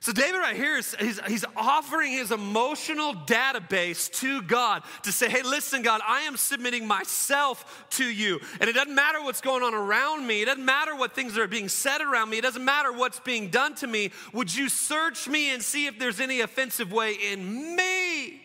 So, 0.07 0.13
David, 0.13 0.37
right 0.37 0.55
here, 0.55 0.77
is, 0.77 0.95
he's, 1.01 1.19
he's 1.27 1.43
offering 1.57 2.13
his 2.13 2.31
emotional 2.31 3.13
database 3.13 4.09
to 4.21 4.41
God 4.41 4.83
to 5.03 5.11
say, 5.11 5.27
hey, 5.27 5.41
listen, 5.41 5.81
God, 5.81 5.99
I 6.07 6.21
am 6.21 6.37
submitting 6.37 6.87
myself 6.87 7.85
to 7.89 8.05
you. 8.05 8.39
And 8.61 8.69
it 8.69 8.73
doesn't 8.73 8.95
matter 8.95 9.21
what's 9.21 9.41
going 9.41 9.63
on 9.63 9.73
around 9.73 10.25
me, 10.25 10.41
it 10.41 10.45
doesn't 10.45 10.63
matter 10.63 10.95
what 10.95 11.13
things 11.13 11.37
are 11.37 11.45
being 11.45 11.67
said 11.67 11.99
around 11.99 12.29
me, 12.29 12.37
it 12.37 12.43
doesn't 12.43 12.63
matter 12.63 12.93
what's 12.93 13.19
being 13.19 13.49
done 13.49 13.75
to 13.75 13.87
me. 13.87 14.11
Would 14.31 14.55
you 14.55 14.69
search 14.69 15.27
me 15.27 15.53
and 15.53 15.61
see 15.61 15.87
if 15.87 15.99
there's 15.99 16.21
any 16.21 16.39
offensive 16.39 16.93
way 16.93 17.11
in 17.11 17.75
me? 17.75 18.41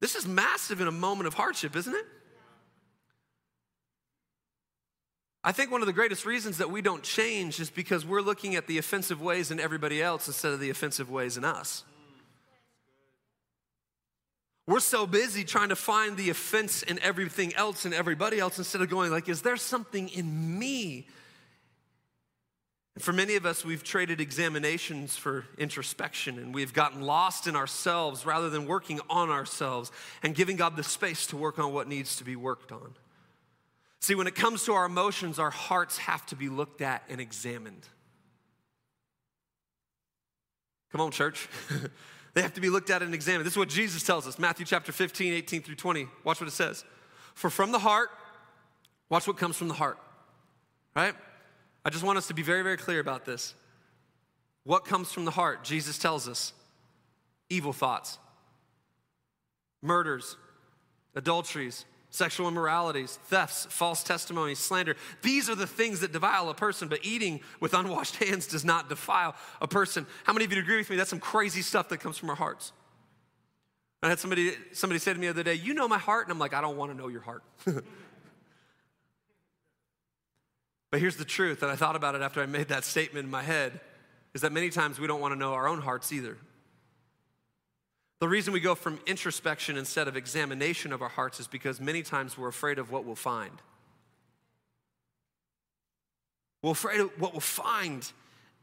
This 0.00 0.14
is 0.14 0.26
massive 0.26 0.80
in 0.80 0.88
a 0.88 0.90
moment 0.90 1.26
of 1.26 1.34
hardship, 1.34 1.76
isn't 1.76 1.94
it? 1.94 2.06
I 5.48 5.52
think 5.52 5.70
one 5.70 5.80
of 5.80 5.86
the 5.86 5.94
greatest 5.94 6.26
reasons 6.26 6.58
that 6.58 6.70
we 6.70 6.82
don't 6.82 7.02
change 7.02 7.58
is 7.58 7.70
because 7.70 8.04
we're 8.04 8.20
looking 8.20 8.54
at 8.54 8.66
the 8.66 8.76
offensive 8.76 9.22
ways 9.22 9.50
in 9.50 9.58
everybody 9.58 10.02
else 10.02 10.26
instead 10.26 10.52
of 10.52 10.60
the 10.60 10.68
offensive 10.68 11.10
ways 11.10 11.38
in 11.38 11.44
us. 11.46 11.84
We're 14.66 14.80
so 14.80 15.06
busy 15.06 15.44
trying 15.44 15.70
to 15.70 15.74
find 15.74 16.18
the 16.18 16.28
offense 16.28 16.82
in 16.82 16.98
everything 16.98 17.54
else 17.54 17.86
and 17.86 17.94
everybody 17.94 18.38
else 18.38 18.58
instead 18.58 18.82
of 18.82 18.90
going 18.90 19.10
like, 19.10 19.26
is 19.30 19.40
there 19.40 19.56
something 19.56 20.10
in 20.10 20.58
me? 20.58 21.06
And 22.94 23.02
for 23.02 23.14
many 23.14 23.34
of 23.36 23.46
us, 23.46 23.64
we've 23.64 23.82
traded 23.82 24.20
examinations 24.20 25.16
for 25.16 25.46
introspection 25.56 26.38
and 26.38 26.54
we've 26.54 26.74
gotten 26.74 27.00
lost 27.00 27.46
in 27.46 27.56
ourselves 27.56 28.26
rather 28.26 28.50
than 28.50 28.66
working 28.66 29.00
on 29.08 29.30
ourselves 29.30 29.92
and 30.22 30.34
giving 30.34 30.56
God 30.56 30.76
the 30.76 30.84
space 30.84 31.26
to 31.28 31.38
work 31.38 31.58
on 31.58 31.72
what 31.72 31.88
needs 31.88 32.16
to 32.16 32.24
be 32.24 32.36
worked 32.36 32.70
on. 32.70 32.92
See, 34.00 34.14
when 34.14 34.26
it 34.26 34.34
comes 34.34 34.64
to 34.64 34.72
our 34.72 34.86
emotions, 34.86 35.38
our 35.38 35.50
hearts 35.50 35.98
have 35.98 36.24
to 36.26 36.36
be 36.36 36.48
looked 36.48 36.80
at 36.82 37.02
and 37.08 37.20
examined. 37.20 37.86
Come 40.92 41.00
on, 41.00 41.10
church. 41.10 41.48
they 42.34 42.42
have 42.42 42.54
to 42.54 42.60
be 42.60 42.70
looked 42.70 42.90
at 42.90 43.02
and 43.02 43.14
examined. 43.14 43.44
This 43.44 43.54
is 43.54 43.58
what 43.58 43.68
Jesus 43.68 44.02
tells 44.02 44.26
us 44.26 44.38
Matthew 44.38 44.64
chapter 44.64 44.92
15, 44.92 45.32
18 45.32 45.62
through 45.62 45.74
20. 45.74 46.06
Watch 46.24 46.40
what 46.40 46.48
it 46.48 46.52
says. 46.52 46.84
For 47.34 47.50
from 47.50 47.72
the 47.72 47.78
heart, 47.78 48.10
watch 49.08 49.26
what 49.26 49.36
comes 49.36 49.56
from 49.56 49.68
the 49.68 49.74
heart, 49.74 49.98
right? 50.94 51.14
I 51.84 51.90
just 51.90 52.04
want 52.04 52.18
us 52.18 52.28
to 52.28 52.34
be 52.34 52.42
very, 52.42 52.62
very 52.62 52.76
clear 52.76 53.00
about 53.00 53.24
this. 53.24 53.54
What 54.64 54.84
comes 54.84 55.12
from 55.12 55.24
the 55.24 55.30
heart? 55.30 55.64
Jesus 55.64 55.98
tells 55.98 56.28
us 56.28 56.52
evil 57.48 57.72
thoughts, 57.72 58.18
murders, 59.82 60.36
adulteries, 61.14 61.84
sexual 62.10 62.48
immoralities, 62.48 63.18
thefts, 63.24 63.66
false 63.70 64.02
testimonies, 64.02 64.58
slander. 64.58 64.96
These 65.22 65.50
are 65.50 65.54
the 65.54 65.66
things 65.66 66.00
that 66.00 66.12
defile 66.12 66.48
a 66.48 66.54
person, 66.54 66.88
but 66.88 67.00
eating 67.02 67.40
with 67.60 67.74
unwashed 67.74 68.16
hands 68.16 68.46
does 68.46 68.64
not 68.64 68.88
defile 68.88 69.34
a 69.60 69.68
person. 69.68 70.06
How 70.24 70.32
many 70.32 70.44
of 70.44 70.52
you 70.52 70.58
agree 70.58 70.78
with 70.78 70.88
me? 70.90 70.96
That's 70.96 71.10
some 71.10 71.20
crazy 71.20 71.62
stuff 71.62 71.88
that 71.90 71.98
comes 71.98 72.16
from 72.16 72.30
our 72.30 72.36
hearts. 72.36 72.72
I 74.02 74.08
had 74.08 74.18
somebody, 74.20 74.52
somebody 74.72 75.00
say 75.00 75.12
to 75.12 75.18
me 75.18 75.26
the 75.26 75.30
other 75.30 75.42
day, 75.42 75.54
You 75.54 75.74
know 75.74 75.88
my 75.88 75.98
heart? 75.98 76.26
And 76.26 76.32
I'm 76.32 76.38
like, 76.38 76.54
I 76.54 76.60
don't 76.60 76.76
want 76.76 76.92
to 76.92 76.96
know 76.96 77.08
your 77.08 77.20
heart. 77.20 77.42
but 77.64 77.84
here's 81.00 81.16
the 81.16 81.24
truth, 81.24 81.62
and 81.62 81.70
I 81.70 81.76
thought 81.76 81.96
about 81.96 82.14
it 82.14 82.22
after 82.22 82.40
I 82.40 82.46
made 82.46 82.68
that 82.68 82.84
statement 82.84 83.24
in 83.24 83.30
my 83.30 83.42
head, 83.42 83.80
is 84.34 84.42
that 84.42 84.52
many 84.52 84.70
times 84.70 85.00
we 85.00 85.06
don't 85.08 85.20
want 85.20 85.32
to 85.32 85.38
know 85.38 85.52
our 85.52 85.66
own 85.66 85.80
hearts 85.80 86.12
either. 86.12 86.38
The 88.20 88.28
reason 88.28 88.52
we 88.52 88.60
go 88.60 88.74
from 88.74 88.98
introspection 89.06 89.76
instead 89.76 90.08
of 90.08 90.16
examination 90.16 90.92
of 90.92 91.02
our 91.02 91.08
hearts 91.08 91.38
is 91.38 91.46
because 91.46 91.80
many 91.80 92.02
times 92.02 92.36
we're 92.36 92.48
afraid 92.48 92.78
of 92.78 92.90
what 92.90 93.04
we'll 93.04 93.14
find. 93.14 93.62
We're 96.62 96.72
afraid 96.72 97.00
of 97.00 97.10
what 97.20 97.32
we'll 97.32 97.40
find 97.40 98.10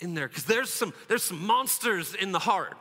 in 0.02 0.14
there 0.14 0.28
because 0.28 0.44
there's 0.44 0.70
some, 0.70 0.94
there's 1.08 1.24
some 1.24 1.46
monsters 1.46 2.14
in 2.14 2.34
the 2.34 2.40
heart. 2.40 2.78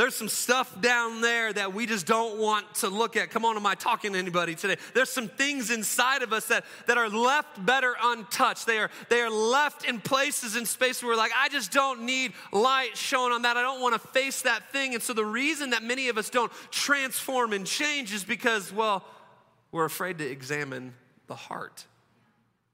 There's 0.00 0.14
some 0.14 0.30
stuff 0.30 0.80
down 0.80 1.20
there 1.20 1.52
that 1.52 1.74
we 1.74 1.84
just 1.84 2.06
don't 2.06 2.38
want 2.38 2.74
to 2.76 2.88
look 2.88 3.18
at. 3.18 3.28
Come 3.28 3.44
on, 3.44 3.54
am 3.56 3.66
I 3.66 3.74
talking 3.74 4.14
to 4.14 4.18
anybody 4.18 4.54
today? 4.54 4.76
There's 4.94 5.10
some 5.10 5.28
things 5.28 5.70
inside 5.70 6.22
of 6.22 6.32
us 6.32 6.46
that, 6.46 6.64
that 6.86 6.96
are 6.96 7.10
left 7.10 7.66
better 7.66 7.94
untouched. 8.02 8.66
They 8.66 8.78
are, 8.78 8.90
they 9.10 9.20
are 9.20 9.28
left 9.28 9.84
in 9.84 10.00
places 10.00 10.56
in 10.56 10.64
space 10.64 11.02
where 11.02 11.12
we're 11.12 11.18
like, 11.18 11.32
I 11.36 11.50
just 11.50 11.70
don't 11.70 12.06
need 12.06 12.32
light 12.50 12.96
shown 12.96 13.30
on 13.30 13.42
that. 13.42 13.58
I 13.58 13.60
don't 13.60 13.82
want 13.82 13.92
to 13.92 14.08
face 14.08 14.40
that 14.40 14.72
thing. 14.72 14.94
And 14.94 15.02
so 15.02 15.12
the 15.12 15.22
reason 15.22 15.68
that 15.68 15.82
many 15.82 16.08
of 16.08 16.16
us 16.16 16.30
don't 16.30 16.50
transform 16.70 17.52
and 17.52 17.66
change 17.66 18.14
is 18.14 18.24
because, 18.24 18.72
well, 18.72 19.04
we're 19.70 19.84
afraid 19.84 20.16
to 20.16 20.26
examine 20.26 20.94
the 21.26 21.34
heart. 21.34 21.84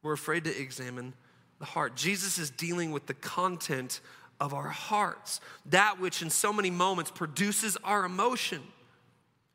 We're 0.05 0.13
afraid 0.13 0.45
to 0.45 0.57
examine 0.57 1.13
the 1.59 1.65
heart. 1.65 1.97
Jesus 1.97 2.39
is 2.39 2.51
dealing 2.51 2.93
with 2.93 3.07
the 3.07 3.15
content 3.15 4.01
of 4.41 4.55
our 4.55 4.69
hearts, 4.69 5.41
that 5.67 6.01
which 6.01 6.23
in 6.23 6.31
so 6.31 6.53
many 6.53 6.71
moments 6.71 7.11
produces 7.11 7.77
our 7.85 8.05
emotion. 8.05 8.63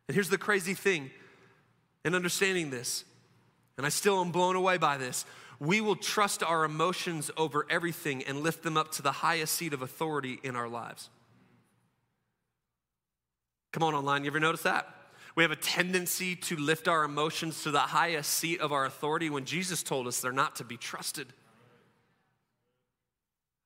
And 0.08 0.16
here's 0.16 0.30
the 0.30 0.38
crazy 0.38 0.74
thing 0.74 1.12
in 2.04 2.16
understanding 2.16 2.70
this, 2.70 3.06
and 3.78 3.86
I 3.86 3.90
still 3.90 4.20
am 4.22 4.32
blown 4.32 4.56
away 4.56 4.78
by 4.78 4.98
this. 4.98 5.26
We 5.60 5.80
will 5.80 5.96
trust 5.96 6.42
our 6.42 6.64
emotions 6.64 7.30
over 7.38 7.68
everything 7.70 8.24
and 8.24 8.42
lift 8.42 8.64
them 8.64 8.78
up 8.78 8.92
to 8.94 9.04
the 9.04 9.12
highest 9.12 9.54
seat 9.54 9.74
of 9.74 9.84
authority 9.84 10.40
in 10.44 10.56
our 10.56 10.68
lives. 10.68 11.10
Come 13.72 13.84
on, 13.84 13.94
online, 13.94 14.24
you 14.24 14.32
ever 14.32 14.40
notice 14.40 14.64
that? 14.64 14.88
We 15.36 15.44
have 15.44 15.52
a 15.52 15.56
tendency 15.56 16.36
to 16.36 16.58
lift 16.58 16.88
our 16.88 17.04
emotions 17.04 17.64
to 17.64 17.72
the 17.72 17.80
highest 17.80 18.34
seat 18.34 18.60
of 18.60 18.74
our 18.74 18.86
authority 18.86 19.30
when 19.30 19.46
Jesus 19.46 19.82
told 19.82 20.08
us 20.08 20.20
they're 20.20 20.32
not 20.32 20.58
to 20.58 20.64
be 20.64 20.78
trusted. 20.78 21.28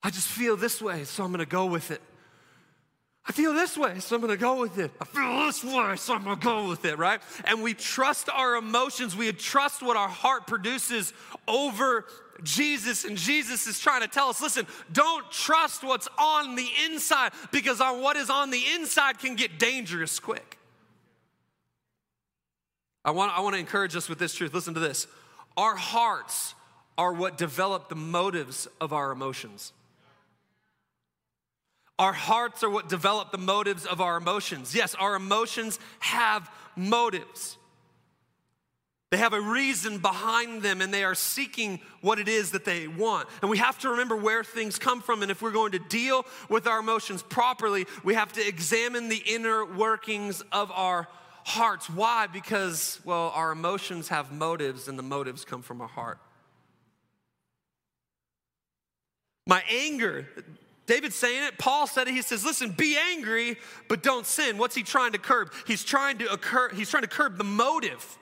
I 0.06 0.12
just 0.12 0.28
feel 0.28 0.56
this 0.56 0.84
way, 0.84 1.04
so 1.04 1.24
I'm 1.24 1.32
gonna 1.32 1.48
go 1.48 1.66
with 1.66 1.90
it. 1.90 2.00
I 3.26 3.32
feel 3.32 3.54
this 3.54 3.76
way, 3.76 3.98
so 3.98 4.16
I'm 4.16 4.22
gonna 4.22 4.38
go 4.38 4.62
with 4.62 4.78
it. 4.78 4.92
I 5.02 5.06
feel 5.06 5.48
this 5.48 5.64
way, 5.64 5.96
so 5.96 6.14
I'm 6.14 6.24
gonna 6.24 6.36
go 6.36 6.70
with 6.70 6.86
it, 6.86 7.00
right? 7.00 7.20
And 7.46 7.64
we 7.64 7.74
trust 7.74 8.30
our 8.30 8.56
emotions, 8.56 9.16
we 9.16 9.32
trust 9.32 9.82
what 9.82 9.98
our 9.98 10.08
heart 10.08 10.46
produces 10.46 11.12
over 11.48 12.06
Jesus. 12.44 13.04
And 13.04 13.18
Jesus 13.18 13.66
is 13.66 13.80
trying 13.80 14.02
to 14.02 14.08
tell 14.08 14.30
us 14.30 14.40
listen, 14.40 14.68
don't 14.92 15.30
trust 15.32 15.84
what's 15.84 16.08
on 16.20 16.54
the 16.54 16.68
inside 16.86 17.32
because 17.52 17.82
on 17.82 18.00
what 18.04 18.16
is 18.16 18.30
on 18.30 18.52
the 18.52 18.62
inside 18.76 19.18
can 19.18 19.36
get 19.36 19.58
dangerous 19.58 20.20
quick. 20.20 20.60
I 23.04 23.10
want, 23.10 23.36
I 23.36 23.42
want 23.42 23.56
to 23.56 23.60
encourage 23.60 23.96
us 23.96 24.08
with 24.08 24.20
this 24.20 24.36
truth. 24.36 24.54
Listen 24.54 24.76
to 24.76 24.80
this. 24.80 25.08
Our 25.58 25.76
hearts 25.76 26.54
are 26.96 27.12
what 27.12 27.40
develop 27.40 27.90
the 27.90 27.96
motives 27.96 28.68
of 28.80 28.94
our 28.94 29.12
emotions. 29.12 29.74
Our 31.98 32.14
hearts 32.14 32.64
are 32.64 32.70
what 32.70 32.90
develop 32.90 33.32
the 33.32 33.38
motives 33.38 33.86
of 33.86 34.02
our 34.02 34.18
emotions. 34.18 34.76
Yes, 34.76 34.96
our 34.96 35.16
emotions 35.16 35.80
have 36.00 36.50
motives. 36.76 37.58
They 39.12 39.18
have 39.18 39.34
a 39.34 39.40
reason 39.40 40.00
behind 40.00 40.62
them 40.62 40.82
and 40.82 40.94
they 40.94 41.06
are 41.06 41.16
seeking 41.16 41.80
what 42.02 42.20
it 42.20 42.28
is 42.28 42.52
that 42.52 42.66
they 42.66 42.88
want. 42.88 43.30
And 43.42 43.50
we 43.50 43.60
have 43.60 43.80
to 43.80 43.92
remember 43.92 44.18
where 44.18 44.44
things 44.44 44.78
come 44.78 45.02
from. 45.02 45.22
And 45.22 45.32
if 45.32 45.42
we're 45.42 45.52
going 45.52 45.72
to 45.72 45.80
deal 45.80 46.26
with 46.50 46.68
our 46.68 46.80
emotions 46.80 47.24
properly, 47.24 47.86
we 48.04 48.16
have 48.16 48.34
to 48.34 48.46
examine 48.46 49.08
the 49.08 49.24
inner 49.26 49.64
workings 49.64 50.42
of 50.52 50.70
our 50.72 51.08
hearts. 51.46 51.90
Why? 51.90 52.28
Because, 52.28 53.00
well, 53.06 53.32
our 53.36 53.52
emotions 53.52 54.10
have 54.10 54.34
motives 54.34 54.90
and 54.90 55.00
the 55.00 55.04
motives 55.04 55.46
come 55.46 55.62
from 55.62 55.80
our 55.80 55.88
heart. 55.88 56.18
My 59.48 59.64
anger, 59.70 60.28
David's 60.86 61.16
saying 61.16 61.44
it. 61.44 61.58
Paul 61.58 61.88
said 61.88 62.08
it. 62.08 62.14
He 62.14 62.22
says, 62.22 62.46
listen, 62.46 62.72
be 62.72 62.98
angry, 62.98 63.58
but 63.88 64.04
don't 64.04 64.26
sin. 64.26 64.58
What's 64.58 64.76
he 64.76 64.84
trying 64.84 65.14
to 65.14 65.18
curb? 65.18 65.52
He's 65.66 65.84
trying 65.84 66.20
to 66.20 66.32
occur, 66.32 66.70
he's 66.70 66.90
trying 66.90 67.04
to 67.04 67.10
curb 67.10 67.38
the 67.38 67.44
motive 67.44 68.18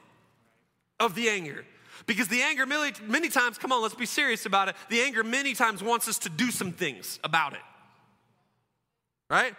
of 1.00 1.15
the 1.15 1.29
anger. 1.29 1.65
Because 2.05 2.27
the 2.27 2.41
anger 2.41 2.65
many, 2.65 2.93
many 3.05 3.29
times, 3.29 3.58
come 3.58 3.72
on, 3.72 3.82
let's 3.82 3.96
be 3.96 4.05
serious 4.05 4.46
about 4.46 4.67
it. 4.67 4.75
The 4.89 5.01
anger 5.01 5.24
many 5.24 5.53
times 5.53 5.82
wants 5.82 6.08
us 6.08 6.20
to 6.20 6.29
do 6.29 6.51
some 6.51 6.72
things 6.72 7.20
about 7.24 7.53
it. 7.53 7.62
Right? 9.29 9.55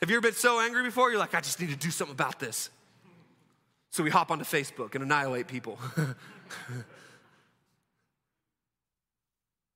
Have 0.00 0.10
you 0.10 0.16
ever 0.16 0.22
been 0.22 0.34
so 0.34 0.60
angry 0.60 0.82
before? 0.82 1.10
You're 1.10 1.18
like, 1.18 1.34
I 1.34 1.40
just 1.40 1.60
need 1.60 1.70
to 1.70 1.76
do 1.76 1.90
something 1.90 2.14
about 2.14 2.38
this. 2.40 2.70
So 3.90 4.02
we 4.02 4.10
hop 4.10 4.30
onto 4.30 4.44
Facebook 4.44 4.94
and 4.94 5.04
annihilate 5.04 5.46
people. 5.46 5.78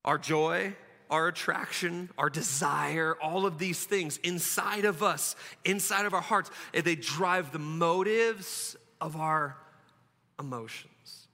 Our 0.05 0.19
joy, 0.19 0.75
our 1.11 1.29
attraction, 1.29 2.11
our 2.19 2.31
desire, 2.31 3.17
all 3.23 3.47
of 3.47 3.59
these 3.59 3.85
things 3.85 4.19
inside 4.19 4.85
of 4.85 5.03
us, 5.03 5.37
inside 5.65 6.07
of 6.07 6.15
our 6.15 6.21
hearts, 6.21 6.51
they 6.73 6.95
drive 6.95 7.53
the 7.53 7.59
motives 7.59 8.77
of 9.01 9.17
our 9.17 9.57
emotions. 10.39 11.29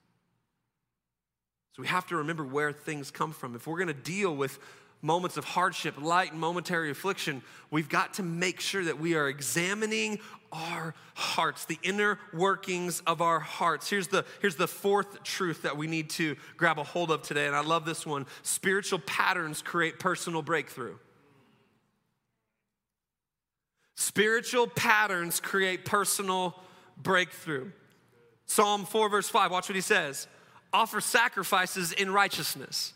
So 1.73 1.83
we 1.83 1.89
have 1.89 2.07
to 2.09 2.17
remember 2.17 2.45
where 2.45 2.73
things 2.73 3.11
come 3.11 3.33
from. 3.33 3.57
If 3.57 3.67
we're 3.67 3.79
going 3.79 3.89
to 3.89 3.95
deal 3.95 4.35
with 4.35 4.59
moments 5.03 5.37
of 5.37 5.45
hardship, 5.45 6.01
light 6.01 6.31
and 6.31 6.41
momentary 6.41 6.91
affliction, 6.91 7.43
we've 7.71 7.89
got 7.89 8.15
to 8.15 8.23
make 8.23 8.61
sure 8.61 8.85
that 8.85 8.99
we 8.99 9.17
are 9.17 9.29
examining 9.29 10.21
our 10.55 10.95
hearts, 11.15 11.65
the 11.65 11.79
inner 11.83 12.19
workings 12.33 13.01
of 13.07 13.21
our 13.21 13.41
hearts. 13.41 13.91
Here's 13.91 14.09
the, 14.09 14.25
here's 14.41 14.57
the 14.57 14.69
fourth 14.69 15.23
truth 15.23 15.63
that 15.63 15.77
we 15.77 15.87
need 15.87 16.11
to 16.11 16.37
grab 16.57 16.79
a 16.79 16.85
hold 16.85 17.11
of 17.11 17.23
today, 17.23 17.47
and 17.47 17.57
I 17.57 17.63
love 17.63 17.85
this 17.85 18.07
one 18.07 18.27
spiritual 18.43 19.01
patterns 19.01 19.61
create 19.61 19.99
personal 19.99 20.43
breakthrough. 20.43 20.97
Spiritual 23.97 24.67
patterns 24.67 25.41
create 25.41 25.85
personal 25.85 26.55
breakthrough. 26.97 27.71
Psalm 28.47 28.85
4, 28.85 29.09
verse 29.09 29.29
5, 29.29 29.51
watch 29.51 29.69
what 29.69 29.77
he 29.77 29.81
says 29.81 30.29
offer 30.73 31.01
sacrifices 31.01 31.93
in 31.93 32.13
righteousness. 32.13 32.93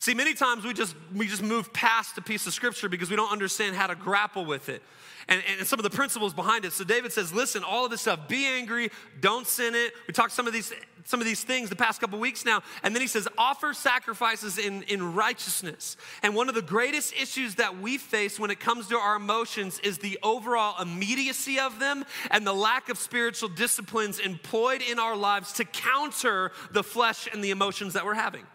See, 0.00 0.14
many 0.14 0.32
times 0.32 0.64
we 0.64 0.72
just 0.72 0.96
we 1.14 1.26
just 1.26 1.42
move 1.42 1.74
past 1.74 2.16
a 2.16 2.22
piece 2.22 2.46
of 2.46 2.54
scripture 2.54 2.88
because 2.88 3.10
we 3.10 3.16
don't 3.16 3.30
understand 3.30 3.76
how 3.76 3.86
to 3.86 3.94
grapple 3.94 4.46
with 4.46 4.70
it. 4.70 4.82
And, 5.28 5.42
and 5.58 5.66
some 5.66 5.78
of 5.78 5.82
the 5.82 5.90
principles 5.90 6.32
behind 6.32 6.64
it. 6.64 6.72
So 6.72 6.84
David 6.84 7.12
says, 7.12 7.32
listen, 7.34 7.62
all 7.62 7.84
of 7.84 7.90
this 7.90 8.00
stuff, 8.00 8.26
be 8.26 8.46
angry, 8.46 8.90
don't 9.20 9.46
sin 9.46 9.74
it. 9.74 9.92
We 10.08 10.14
talked 10.14 10.32
some 10.32 10.46
of 10.46 10.54
these 10.54 10.72
some 11.04 11.20
of 11.20 11.26
these 11.26 11.44
things 11.44 11.68
the 11.68 11.76
past 11.76 12.00
couple 12.00 12.18
weeks 12.18 12.46
now. 12.46 12.62
And 12.82 12.94
then 12.94 13.02
he 13.02 13.08
says, 13.08 13.28
offer 13.36 13.74
sacrifices 13.74 14.56
in, 14.56 14.84
in 14.84 15.14
righteousness. 15.14 15.98
And 16.22 16.34
one 16.34 16.48
of 16.48 16.54
the 16.54 16.62
greatest 16.62 17.12
issues 17.12 17.56
that 17.56 17.78
we 17.78 17.98
face 17.98 18.40
when 18.40 18.50
it 18.50 18.58
comes 18.58 18.88
to 18.88 18.96
our 18.96 19.16
emotions 19.16 19.80
is 19.80 19.98
the 19.98 20.18
overall 20.22 20.80
immediacy 20.80 21.58
of 21.58 21.78
them 21.78 22.06
and 22.30 22.46
the 22.46 22.54
lack 22.54 22.88
of 22.88 22.96
spiritual 22.96 23.50
disciplines 23.50 24.18
employed 24.18 24.80
in 24.80 24.98
our 24.98 25.16
lives 25.16 25.52
to 25.54 25.64
counter 25.66 26.52
the 26.72 26.82
flesh 26.82 27.28
and 27.30 27.44
the 27.44 27.50
emotions 27.50 27.92
that 27.92 28.06
we're 28.06 28.14
having. 28.14 28.46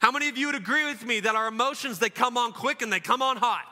How 0.00 0.10
many 0.10 0.28
of 0.28 0.36
you 0.38 0.46
would 0.46 0.56
agree 0.56 0.86
with 0.86 1.04
me 1.04 1.20
that 1.20 1.36
our 1.36 1.46
emotions, 1.48 1.98
they 1.98 2.10
come 2.10 2.36
on 2.36 2.52
quick 2.52 2.82
and 2.82 2.92
they 2.92 3.00
come 3.00 3.22
on 3.22 3.36
hot? 3.36 3.64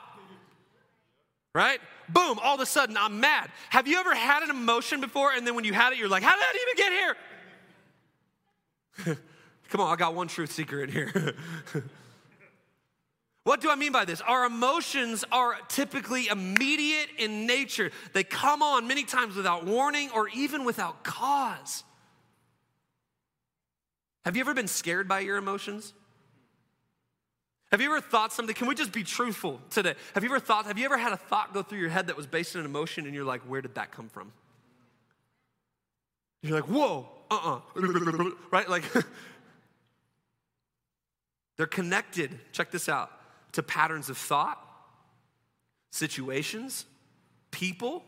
Right? 1.53 1.79
Boom, 2.07 2.39
all 2.41 2.55
of 2.55 2.61
a 2.61 2.65
sudden 2.65 2.95
I'm 2.97 3.19
mad. 3.19 3.49
Have 3.69 3.87
you 3.87 3.99
ever 3.99 4.13
had 4.13 4.43
an 4.43 4.49
emotion 4.49 5.01
before 5.01 5.31
and 5.31 5.45
then 5.45 5.55
when 5.55 5.65
you 5.65 5.73
had 5.73 5.93
it, 5.93 5.99
you're 5.99 6.07
like, 6.07 6.23
how 6.23 6.35
did 6.35 6.41
that 6.41 6.55
even 6.61 6.75
get 6.77 6.91
here? 9.05 9.17
come 9.69 9.81
on, 9.81 9.91
I 9.91 9.95
got 9.95 10.13
one 10.13 10.27
truth 10.27 10.51
seeker 10.51 10.83
in 10.83 10.91
here. 10.91 11.35
What 13.49 13.61
do 13.61 13.71
I 13.71 13.75
mean 13.75 13.91
by 13.91 14.05
this? 14.05 14.21
Our 14.21 14.45
emotions 14.45 15.25
are 15.31 15.55
typically 15.69 16.27
immediate 16.27 17.09
in 17.17 17.47
nature. 17.47 17.89
They 18.13 18.23
come 18.23 18.61
on 18.61 18.87
many 18.87 19.05
times 19.05 19.35
without 19.35 19.65
warning 19.65 20.11
or 20.13 20.29
even 20.29 20.65
without 20.65 21.03
cause. 21.03 21.83
Have 24.23 24.35
you 24.35 24.41
ever 24.41 24.53
been 24.53 24.67
scared 24.67 25.07
by 25.07 25.21
your 25.21 25.37
emotions? 25.37 25.93
Have 27.71 27.81
you 27.81 27.91
ever 27.91 28.01
thought 28.01 28.33
something? 28.33 28.55
Can 28.55 28.67
we 28.67 28.73
just 28.73 28.91
be 28.91 29.03
truthful 29.03 29.61
today? 29.69 29.93
Have 30.15 30.23
you 30.23 30.29
ever 30.29 30.39
thought, 30.39 30.65
have 30.65 30.79
you 30.79 30.85
ever 30.85 30.97
had 30.97 31.13
a 31.13 31.17
thought 31.17 31.53
go 31.53 31.61
through 31.61 31.79
your 31.79 31.89
head 31.89 32.07
that 32.07 32.17
was 32.17 32.25
based 32.25 32.55
on 32.55 32.61
an 32.61 32.65
emotion 32.65 33.05
and 33.05 33.13
you're 33.13 33.23
like, 33.23 33.41
where 33.41 33.61
did 33.61 33.75
that 33.75 33.91
come 33.91 34.09
from? 34.09 34.31
You're 36.41 36.55
like, 36.55 36.69
whoa, 36.69 37.07
uh 37.29 37.35
uh-uh. 37.35 37.79
uh. 37.79 38.29
right? 38.51 38.67
Like, 38.67 38.83
they're 41.57 41.67
connected, 41.67 42.39
check 42.53 42.71
this 42.71 42.89
out, 42.89 43.11
to 43.51 43.61
patterns 43.61 44.09
of 44.09 44.17
thought, 44.17 44.59
situations, 45.91 46.85
people, 47.51 48.03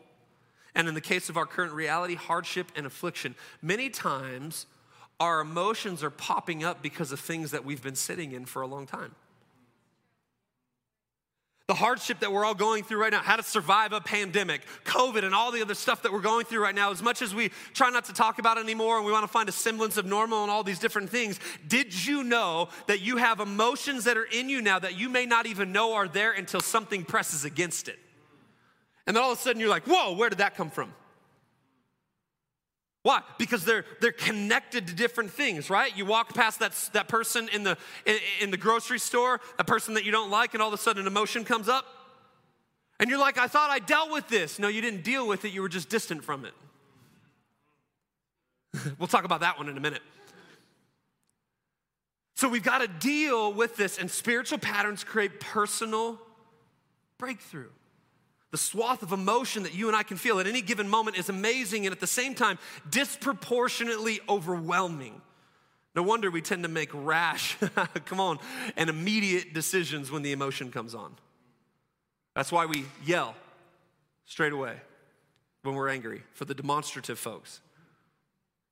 and 0.73 0.87
in 0.87 0.95
the 0.95 1.01
case 1.01 1.29
of 1.29 1.37
our 1.37 1.45
current 1.45 1.73
reality, 1.73 2.15
hardship 2.15 2.71
and 2.75 2.87
affliction. 2.87 3.35
Many 3.61 3.89
times, 3.89 4.65
our 5.19 5.41
emotions 5.41 6.03
are 6.03 6.09
popping 6.09 6.63
up 6.63 6.81
because 6.81 7.11
of 7.11 7.19
things 7.19 7.51
that 7.51 7.63
we've 7.63 7.83
been 7.83 7.95
sitting 7.95 8.31
in 8.31 8.45
for 8.45 8.63
a 8.63 8.67
long 8.67 8.87
time 8.87 9.13
the 11.67 11.73
hardship 11.73 12.19
that 12.19 12.31
we're 12.31 12.43
all 12.43 12.55
going 12.55 12.83
through 12.83 12.99
right 12.99 13.11
now, 13.11 13.21
how 13.21 13.35
to 13.35 13.43
survive 13.43 13.93
a 13.93 14.01
pandemic, 14.01 14.61
COVID, 14.83 15.23
and 15.23 15.33
all 15.33 15.51
the 15.51 15.61
other 15.61 15.75
stuff 15.75 16.03
that 16.03 16.11
we're 16.11 16.19
going 16.19 16.45
through 16.45 16.61
right 16.61 16.75
now, 16.75 16.91
as 16.91 17.01
much 17.01 17.21
as 17.21 17.33
we 17.33 17.49
try 17.73 17.89
not 17.89 18.05
to 18.05 18.13
talk 18.13 18.39
about 18.39 18.57
it 18.57 18.61
anymore 18.61 18.97
and 18.97 19.05
we 19.05 19.11
want 19.11 19.23
to 19.23 19.31
find 19.31 19.47
a 19.47 19.53
semblance 19.53 19.95
of 19.97 20.05
normal 20.05 20.41
and 20.41 20.51
all 20.51 20.63
these 20.63 20.79
different 20.79 21.09
things, 21.09 21.39
did 21.67 22.05
you 22.05 22.23
know 22.23 22.69
that 22.87 23.01
you 23.01 23.17
have 23.17 23.39
emotions 23.39 24.03
that 24.03 24.17
are 24.17 24.25
in 24.25 24.49
you 24.49 24.61
now 24.61 24.79
that 24.79 24.97
you 24.97 25.07
may 25.07 25.25
not 25.25 25.45
even 25.45 25.71
know 25.71 25.93
are 25.93 26.07
there 26.07 26.31
until 26.33 26.61
something 26.61 27.05
presses 27.05 27.45
against 27.45 27.87
it? 27.87 27.99
And 29.07 29.15
then 29.15 29.23
all 29.23 29.31
of 29.31 29.37
a 29.37 29.41
sudden 29.41 29.59
you're 29.59 29.69
like, 29.69 29.87
whoa, 29.87 30.13
where 30.15 30.29
did 30.29 30.39
that 30.39 30.55
come 30.55 30.69
from? 30.69 30.93
Why? 33.03 33.21
Because 33.39 33.65
they're, 33.65 33.83
they're 33.99 34.11
connected 34.11 34.87
to 34.87 34.93
different 34.93 35.31
things, 35.31 35.69
right? 35.69 35.95
You 35.97 36.05
walk 36.05 36.35
past 36.35 36.59
that, 36.59 36.73
that 36.93 37.07
person 37.07 37.49
in 37.51 37.63
the, 37.63 37.77
in, 38.05 38.17
in 38.41 38.51
the 38.51 38.57
grocery 38.57 38.99
store, 38.99 39.41
a 39.57 39.63
person 39.63 39.95
that 39.95 40.05
you 40.05 40.11
don't 40.11 40.29
like, 40.29 40.53
and 40.53 40.61
all 40.61 40.67
of 40.67 40.73
a 40.73 40.77
sudden 40.77 41.01
an 41.01 41.07
emotion 41.07 41.43
comes 41.43 41.67
up. 41.67 41.85
And 42.99 43.09
you're 43.09 43.19
like, 43.19 43.39
I 43.39 43.47
thought 43.47 43.71
I 43.71 43.79
dealt 43.79 44.11
with 44.11 44.27
this. 44.27 44.59
No, 44.59 44.67
you 44.67 44.81
didn't 44.81 45.03
deal 45.03 45.27
with 45.27 45.45
it, 45.45 45.51
you 45.51 45.63
were 45.63 45.69
just 45.69 45.89
distant 45.89 46.23
from 46.23 46.45
it. 46.45 46.53
we'll 48.99 49.07
talk 49.07 49.25
about 49.25 49.39
that 49.41 49.57
one 49.57 49.67
in 49.67 49.77
a 49.77 49.81
minute. 49.81 50.03
So 52.35 52.47
we've 52.47 52.63
got 52.63 52.79
to 52.79 52.87
deal 52.87 53.51
with 53.51 53.77
this, 53.77 53.97
and 53.97 54.09
spiritual 54.09 54.59
patterns 54.59 55.03
create 55.03 55.39
personal 55.39 56.19
breakthrough. 57.17 57.69
The 58.51 58.57
swath 58.57 59.01
of 59.01 59.13
emotion 59.13 59.63
that 59.63 59.73
you 59.73 59.87
and 59.87 59.95
I 59.95 60.03
can 60.03 60.17
feel 60.17 60.39
at 60.39 60.47
any 60.47 60.61
given 60.61 60.87
moment 60.87 61.17
is 61.17 61.29
amazing 61.29 61.85
and 61.85 61.93
at 61.93 62.01
the 62.01 62.07
same 62.07 62.35
time 62.35 62.59
disproportionately 62.89 64.19
overwhelming. 64.27 65.21
No 65.95 66.03
wonder 66.03 66.29
we 66.29 66.41
tend 66.41 66.63
to 66.63 66.69
make 66.69 66.89
rash, 66.93 67.57
come 68.05 68.19
on, 68.19 68.39
and 68.77 68.89
immediate 68.89 69.53
decisions 69.53 70.11
when 70.11 70.21
the 70.21 70.31
emotion 70.31 70.71
comes 70.71 70.93
on. 70.93 71.15
That's 72.35 72.51
why 72.51 72.65
we 72.65 72.85
yell 73.05 73.35
straight 74.25 74.53
away 74.53 74.75
when 75.63 75.75
we're 75.75 75.89
angry 75.89 76.23
for 76.33 76.45
the 76.45 76.53
demonstrative 76.53 77.19
folks. 77.19 77.61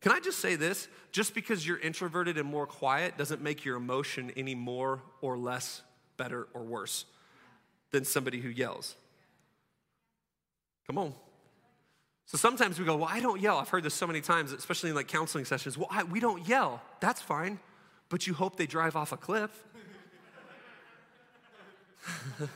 Can 0.01 0.13
I 0.13 0.19
just 0.19 0.39
say 0.39 0.55
this? 0.55 0.87
Just 1.11 1.33
because 1.33 1.67
you're 1.67 1.79
introverted 1.79 2.37
and 2.37 2.47
more 2.47 2.65
quiet 2.65 3.17
doesn't 3.17 3.41
make 3.41 3.65
your 3.65 3.75
emotion 3.75 4.31
any 4.37 4.55
more 4.55 5.01
or 5.21 5.37
less 5.37 5.81
better 6.15 6.47
or 6.53 6.63
worse 6.63 7.05
than 7.91 8.05
somebody 8.05 8.39
who 8.39 8.49
yells. 8.49 8.95
Come 10.89 10.97
on. 10.97 11.13
So 12.25 12.39
sometimes 12.39 12.79
we 12.79 12.85
go, 12.85 12.95
Well, 12.95 13.09
I 13.11 13.19
don't 13.19 13.39
yell. 13.39 13.59
I've 13.59 13.69
heard 13.69 13.83
this 13.83 13.93
so 13.93 14.07
many 14.07 14.21
times, 14.21 14.51
especially 14.51 14.89
in 14.89 14.95
like 14.95 15.07
counseling 15.07 15.45
sessions. 15.45 15.77
Well, 15.77 15.87
I, 15.91 16.03
we 16.03 16.19
don't 16.19 16.47
yell. 16.47 16.81
That's 16.99 17.21
fine. 17.21 17.59
But 18.09 18.25
you 18.25 18.33
hope 18.33 18.55
they 18.55 18.65
drive 18.65 18.95
off 18.95 19.11
a 19.11 19.17
cliff. 19.17 19.51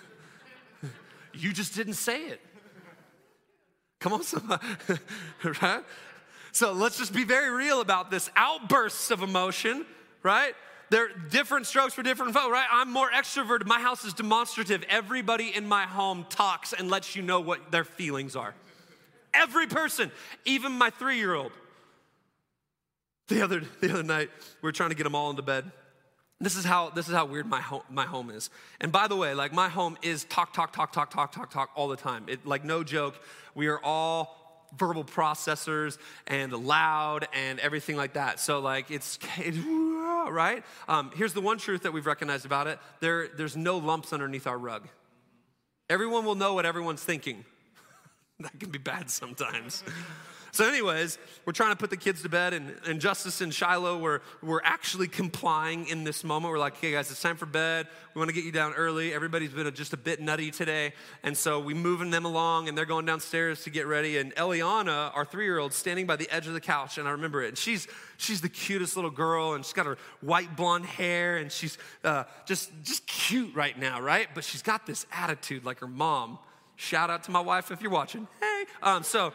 you 1.36 1.54
just 1.54 1.76
didn't 1.76 1.94
say 1.94 2.24
it. 2.24 2.42
Come 4.00 4.14
on, 4.14 4.24
somebody. 4.24 4.66
right? 5.62 5.84
So 6.52 6.72
let's 6.72 6.98
just 6.98 7.14
be 7.14 7.26
very 7.26 7.52
real 7.52 7.82
about 7.82 8.10
this. 8.10 8.32
Outbursts 8.36 9.12
of 9.12 9.22
emotion, 9.22 9.86
right? 10.24 10.56
They're 10.94 11.10
different 11.32 11.66
strokes 11.66 11.96
for 11.96 12.04
different 12.04 12.36
folks, 12.36 12.52
right? 12.52 12.68
I'm 12.72 12.94
more 12.94 13.10
extroverted. 13.10 13.66
My 13.66 13.80
house 13.80 14.06
is 14.06 14.14
demonstrative. 14.14 14.84
Everybody 14.88 15.50
in 15.50 15.68
my 15.68 15.88
home 15.88 16.24
talks 16.30 16.72
and 16.72 16.88
lets 16.88 17.16
you 17.16 17.24
know 17.24 17.40
what 17.40 17.72
their 17.72 17.84
feelings 17.84 18.36
are. 18.36 18.54
Every 19.34 19.66
person, 19.66 20.12
even 20.46 20.72
my 20.74 20.92
three 20.92 21.18
year 21.18 21.34
old. 21.34 21.52
The 23.28 23.42
other, 23.42 23.64
the 23.82 23.92
other 23.92 24.04
night, 24.04 24.30
we 24.62 24.68
were 24.68 24.72
trying 24.72 24.92
to 24.92 24.96
get 24.96 25.06
them 25.06 25.16
all 25.16 25.32
into 25.32 25.42
bed. 25.42 25.72
This 26.40 26.56
is 26.56 26.64
how 26.64 26.92
this 26.92 27.08
is 27.10 27.16
how 27.16 27.26
weird 27.26 27.48
my 27.48 27.62
home 27.62 27.82
my 27.90 28.06
home 28.06 28.30
is. 28.30 28.52
And 28.80 28.92
by 28.92 29.08
the 29.08 29.16
way, 29.16 29.34
like 29.34 29.52
my 29.52 29.70
home 29.70 29.98
is 30.04 30.26
talk 30.26 30.54
talk 30.54 30.74
talk 30.74 30.92
talk 30.92 31.10
talk 31.10 31.32
talk 31.32 31.50
talk 31.50 31.72
all 31.74 31.88
the 31.88 31.98
time. 31.98 32.26
It 32.28 32.46
like 32.46 32.64
no 32.64 32.84
joke. 32.84 33.16
We 33.56 33.66
are 33.66 33.80
all 33.84 34.44
verbal 34.78 35.04
processors 35.04 35.98
and 36.28 36.52
loud 36.52 37.28
and 37.34 37.60
everything 37.60 37.96
like 37.96 38.14
that. 38.14 38.40
So 38.40 38.60
like 38.60 38.92
it's, 38.92 39.18
it's 39.38 39.58
right? 40.32 40.64
Um, 40.88 41.12
here's 41.16 41.34
the 41.34 41.42
one 41.42 41.58
truth 41.58 41.84
that 41.84 41.94
we've 41.94 42.06
recognized 42.06 42.46
about 42.46 42.68
it: 42.68 42.80
there, 43.00 43.28
there's 43.28 43.58
no 43.58 43.78
lumps 43.78 44.14
underneath 44.14 44.48
our 44.48 44.58
rug. 44.58 44.88
Everyone 45.90 46.26
will 46.26 46.36
know 46.36 46.54
what 46.54 46.66
everyone's 46.66 47.04
thinking. 47.04 47.46
that 48.40 48.60
can 48.60 48.70
be 48.70 48.80
bad 48.80 49.10
sometimes. 49.10 49.84
So, 50.54 50.68
anyways, 50.68 51.18
we're 51.46 51.54
trying 51.54 51.72
to 51.72 51.76
put 51.76 51.90
the 51.90 51.98
kids 51.98 52.22
to 52.22 52.30
bed, 52.30 52.54
and, 52.54 52.76
and 52.86 53.02
Justice 53.02 53.42
and 53.42 53.52
Shiloh 53.52 53.98
were, 53.98 54.22
were 54.44 54.62
actually 54.64 55.08
complying 55.08 55.88
in 55.88 56.04
this 56.04 56.24
moment. 56.24 56.52
We're 56.52 56.60
like, 56.60 56.76
okay, 56.76 56.92
guys, 56.92 57.10
it's 57.10 57.24
time 57.24 57.38
for 57.38 57.48
bed. 57.48 57.88
We 58.14 58.20
want 58.20 58.30
to 58.30 58.36
get 58.36 58.44
you 58.44 58.52
down 58.52 58.74
early. 58.74 59.16
Everybody's 59.16 59.50
been 59.50 59.66
a, 59.66 59.72
just 59.72 59.94
a 59.94 59.98
bit 59.98 60.22
nutty 60.22 60.52
today. 60.52 60.94
And 61.24 61.36
so 61.36 61.60
we're 61.60 61.76
moving 61.76 62.12
them 62.12 62.26
along, 62.26 62.70
and 62.70 62.78
they're 62.78 62.86
going 62.86 63.08
downstairs 63.08 63.64
to 63.64 63.72
get 63.72 63.88
ready. 63.88 64.20
And 64.20 64.36
Eliana, 64.36 65.10
our 65.16 65.26
three 65.26 65.46
year 65.46 65.58
old, 65.58 65.74
standing 65.74 66.06
by 66.06 66.18
the 66.18 66.30
edge 66.30 66.46
of 66.46 66.54
the 66.54 66.62
couch, 66.62 67.00
and 67.00 67.08
I 67.08 67.12
remember 67.14 67.42
it. 67.42 67.48
And 67.48 67.58
she's, 67.58 67.88
she's 68.18 68.42
the 68.42 68.50
cutest 68.50 68.96
little 68.96 69.10
girl, 69.10 69.56
and 69.56 69.66
she's 69.66 69.74
got 69.74 69.88
her 69.88 69.98
white 70.22 70.56
blonde 70.56 70.86
hair, 70.86 71.38
and 71.38 71.52
she's 71.52 71.80
uh, 72.04 72.26
just, 72.46 72.70
just 72.84 73.08
cute 73.08 73.56
right 73.56 73.80
now, 73.80 74.00
right? 74.00 74.28
But 74.36 74.44
she's 74.44 74.62
got 74.62 74.86
this 74.86 75.08
attitude 75.12 75.66
like 75.66 75.80
her 75.80 75.88
mom. 75.88 76.38
Shout 76.76 77.10
out 77.10 77.24
to 77.24 77.32
my 77.32 77.42
wife 77.42 77.72
if 77.72 77.82
you're 77.82 77.90
watching. 77.90 78.28
Hey. 78.40 78.66
Um, 78.84 79.02
so, 79.02 79.34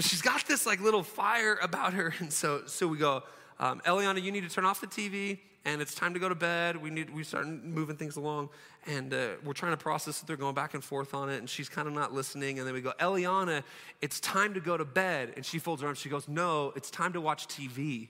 she's 0.00 0.22
got 0.22 0.46
this 0.46 0.66
like 0.66 0.80
little 0.80 1.02
fire 1.02 1.58
about 1.60 1.94
her. 1.94 2.14
And 2.18 2.32
so, 2.32 2.62
so 2.66 2.86
we 2.86 2.98
go, 2.98 3.22
um, 3.58 3.80
Eliana, 3.84 4.22
you 4.22 4.30
need 4.30 4.48
to 4.48 4.54
turn 4.54 4.64
off 4.64 4.80
the 4.80 4.86
TV 4.86 5.38
and 5.64 5.82
it's 5.82 5.94
time 5.94 6.14
to 6.14 6.20
go 6.20 6.28
to 6.28 6.34
bed. 6.34 6.76
We 6.76 6.90
need, 6.90 7.10
we 7.10 7.24
start 7.24 7.46
moving 7.46 7.96
things 7.96 8.16
along 8.16 8.50
and 8.86 9.12
uh, 9.12 9.28
we're 9.44 9.52
trying 9.52 9.72
to 9.72 9.76
process 9.76 10.22
it. 10.22 10.26
They're 10.26 10.36
going 10.36 10.54
back 10.54 10.74
and 10.74 10.82
forth 10.82 11.14
on 11.14 11.28
it 11.28 11.38
and 11.38 11.50
she's 11.50 11.68
kind 11.68 11.88
of 11.88 11.94
not 11.94 12.14
listening. 12.14 12.58
And 12.58 12.66
then 12.66 12.74
we 12.74 12.80
go, 12.80 12.92
Eliana, 13.00 13.64
it's 14.00 14.20
time 14.20 14.54
to 14.54 14.60
go 14.60 14.76
to 14.76 14.84
bed. 14.84 15.32
And 15.36 15.44
she 15.44 15.58
folds 15.58 15.82
her 15.82 15.88
arms. 15.88 15.98
She 15.98 16.08
goes, 16.08 16.28
no, 16.28 16.72
it's 16.76 16.90
time 16.90 17.12
to 17.14 17.20
watch 17.20 17.48
TV. 17.48 18.08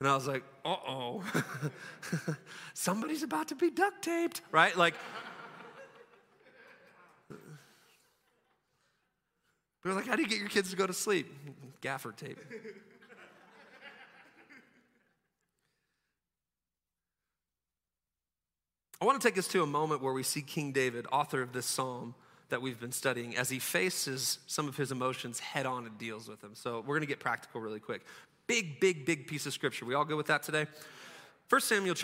And 0.00 0.08
I 0.08 0.14
was 0.14 0.26
like, 0.26 0.42
uh 0.64 0.76
oh, 0.88 1.22
somebody's 2.74 3.22
about 3.22 3.48
to 3.48 3.54
be 3.54 3.68
duct 3.68 4.02
taped, 4.02 4.40
right? 4.50 4.74
Like, 4.74 4.94
We 9.84 9.90
are 9.90 9.94
like, 9.94 10.06
how 10.06 10.16
do 10.16 10.22
you 10.22 10.28
get 10.28 10.38
your 10.38 10.48
kids 10.48 10.70
to 10.70 10.76
go 10.76 10.86
to 10.86 10.92
sleep? 10.92 11.26
Gaffer 11.80 12.12
tape. 12.12 12.38
I 19.00 19.06
want 19.06 19.18
to 19.20 19.26
take 19.26 19.38
us 19.38 19.48
to 19.48 19.62
a 19.62 19.66
moment 19.66 20.02
where 20.02 20.12
we 20.12 20.22
see 20.22 20.42
King 20.42 20.72
David, 20.72 21.06
author 21.10 21.40
of 21.40 21.54
this 21.54 21.64
psalm 21.64 22.14
that 22.50 22.60
we've 22.60 22.78
been 22.78 22.92
studying, 22.92 23.34
as 23.34 23.48
he 23.48 23.58
faces 23.58 24.38
some 24.46 24.68
of 24.68 24.76
his 24.76 24.92
emotions 24.92 25.40
head 25.40 25.64
on 25.64 25.86
and 25.86 25.96
deals 25.96 26.28
with 26.28 26.42
them. 26.42 26.50
So 26.54 26.80
we're 26.80 26.96
going 26.96 27.00
to 27.00 27.06
get 27.06 27.18
practical 27.18 27.62
really 27.62 27.80
quick. 27.80 28.04
Big, 28.46 28.78
big, 28.78 29.06
big 29.06 29.26
piece 29.26 29.46
of 29.46 29.54
scripture. 29.54 29.86
We 29.86 29.94
all 29.94 30.04
good 30.04 30.18
with 30.18 30.26
that 30.26 30.42
today? 30.42 30.66
1 31.48 31.60
Samuel 31.62 31.96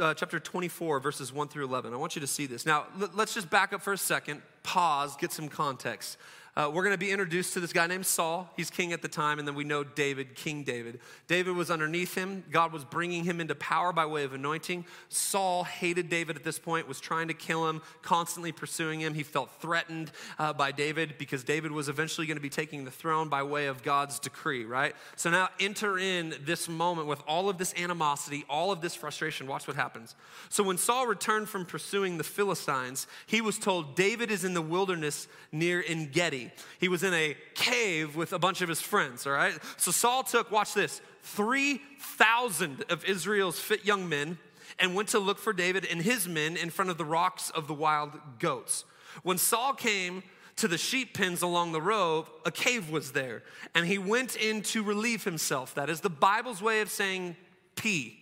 uh, 0.00 0.14
chapter 0.14 0.40
24, 0.40 0.98
verses 0.98 1.32
1 1.32 1.48
through 1.48 1.64
11. 1.64 1.94
I 1.94 1.96
want 1.96 2.16
you 2.16 2.20
to 2.20 2.26
see 2.26 2.46
this. 2.46 2.66
Now, 2.66 2.86
let's 3.14 3.32
just 3.32 3.48
back 3.48 3.72
up 3.72 3.82
for 3.82 3.92
a 3.92 3.98
second, 3.98 4.42
pause, 4.64 5.16
get 5.16 5.30
some 5.32 5.48
context. 5.48 6.18
Uh, 6.56 6.68
we're 6.72 6.82
going 6.82 6.94
to 6.94 6.98
be 6.98 7.12
introduced 7.12 7.54
to 7.54 7.60
this 7.60 7.72
guy 7.72 7.86
named 7.86 8.04
Saul. 8.04 8.50
He's 8.56 8.70
king 8.70 8.92
at 8.92 9.02
the 9.02 9.08
time, 9.08 9.38
and 9.38 9.46
then 9.46 9.54
we 9.54 9.62
know 9.62 9.84
David, 9.84 10.34
King 10.34 10.64
David. 10.64 10.98
David 11.28 11.54
was 11.54 11.70
underneath 11.70 12.16
him. 12.16 12.42
God 12.50 12.72
was 12.72 12.84
bringing 12.84 13.22
him 13.22 13.40
into 13.40 13.54
power 13.54 13.92
by 13.92 14.04
way 14.04 14.24
of 14.24 14.32
anointing. 14.32 14.84
Saul 15.08 15.62
hated 15.62 16.08
David 16.08 16.34
at 16.34 16.42
this 16.42 16.58
point, 16.58 16.88
was 16.88 16.98
trying 16.98 17.28
to 17.28 17.34
kill 17.34 17.68
him, 17.68 17.82
constantly 18.02 18.50
pursuing 18.50 19.00
him. 19.00 19.14
He 19.14 19.22
felt 19.22 19.50
threatened 19.60 20.10
uh, 20.40 20.52
by 20.52 20.72
David 20.72 21.14
because 21.18 21.44
David 21.44 21.70
was 21.70 21.88
eventually 21.88 22.26
going 22.26 22.36
to 22.36 22.42
be 22.42 22.50
taking 22.50 22.84
the 22.84 22.90
throne 22.90 23.28
by 23.28 23.44
way 23.44 23.66
of 23.66 23.84
God's 23.84 24.18
decree, 24.18 24.64
right? 24.64 24.94
So 25.14 25.30
now 25.30 25.50
enter 25.60 25.98
in 25.98 26.34
this 26.44 26.68
moment 26.68 27.06
with 27.06 27.22
all 27.28 27.48
of 27.48 27.58
this 27.58 27.72
animosity, 27.76 28.44
all 28.48 28.72
of 28.72 28.80
this 28.80 28.96
frustration. 28.96 29.46
Watch 29.46 29.68
what 29.68 29.76
happens. 29.76 30.16
So 30.48 30.64
when 30.64 30.78
Saul 30.78 31.06
returned 31.06 31.48
from 31.48 31.64
pursuing 31.64 32.18
the 32.18 32.24
Philistines, 32.24 33.06
he 33.26 33.40
was 33.40 33.56
told, 33.56 33.94
David 33.94 34.32
is 34.32 34.44
in 34.44 34.54
the 34.54 34.62
wilderness 34.62 35.28
near 35.52 35.84
En 35.86 36.06
Gedi. 36.06 36.39
He 36.78 36.88
was 36.88 37.02
in 37.02 37.12
a 37.12 37.36
cave 37.54 38.16
with 38.16 38.32
a 38.32 38.38
bunch 38.38 38.62
of 38.62 38.68
his 38.68 38.80
friends, 38.80 39.26
all 39.26 39.32
right? 39.32 39.58
So 39.76 39.90
Saul 39.90 40.22
took, 40.22 40.50
watch 40.50 40.74
this, 40.74 41.00
3,000 41.22 42.84
of 42.88 43.04
Israel's 43.04 43.58
fit 43.58 43.84
young 43.84 44.08
men 44.08 44.38
and 44.78 44.94
went 44.94 45.08
to 45.10 45.18
look 45.18 45.38
for 45.38 45.52
David 45.52 45.84
and 45.84 46.00
his 46.00 46.26
men 46.28 46.56
in 46.56 46.70
front 46.70 46.90
of 46.90 46.98
the 46.98 47.04
rocks 47.04 47.50
of 47.50 47.66
the 47.66 47.74
wild 47.74 48.12
goats. 48.38 48.84
When 49.22 49.38
Saul 49.38 49.74
came 49.74 50.22
to 50.56 50.68
the 50.68 50.78
sheep 50.78 51.14
pens 51.14 51.42
along 51.42 51.72
the 51.72 51.80
road, 51.80 52.26
a 52.44 52.50
cave 52.50 52.90
was 52.90 53.12
there, 53.12 53.42
and 53.74 53.86
he 53.86 53.98
went 53.98 54.36
in 54.36 54.62
to 54.62 54.82
relieve 54.82 55.24
himself. 55.24 55.74
That 55.74 55.90
is 55.90 56.00
the 56.00 56.10
Bible's 56.10 56.62
way 56.62 56.80
of 56.80 56.90
saying 56.90 57.36
pee. 57.76 58.19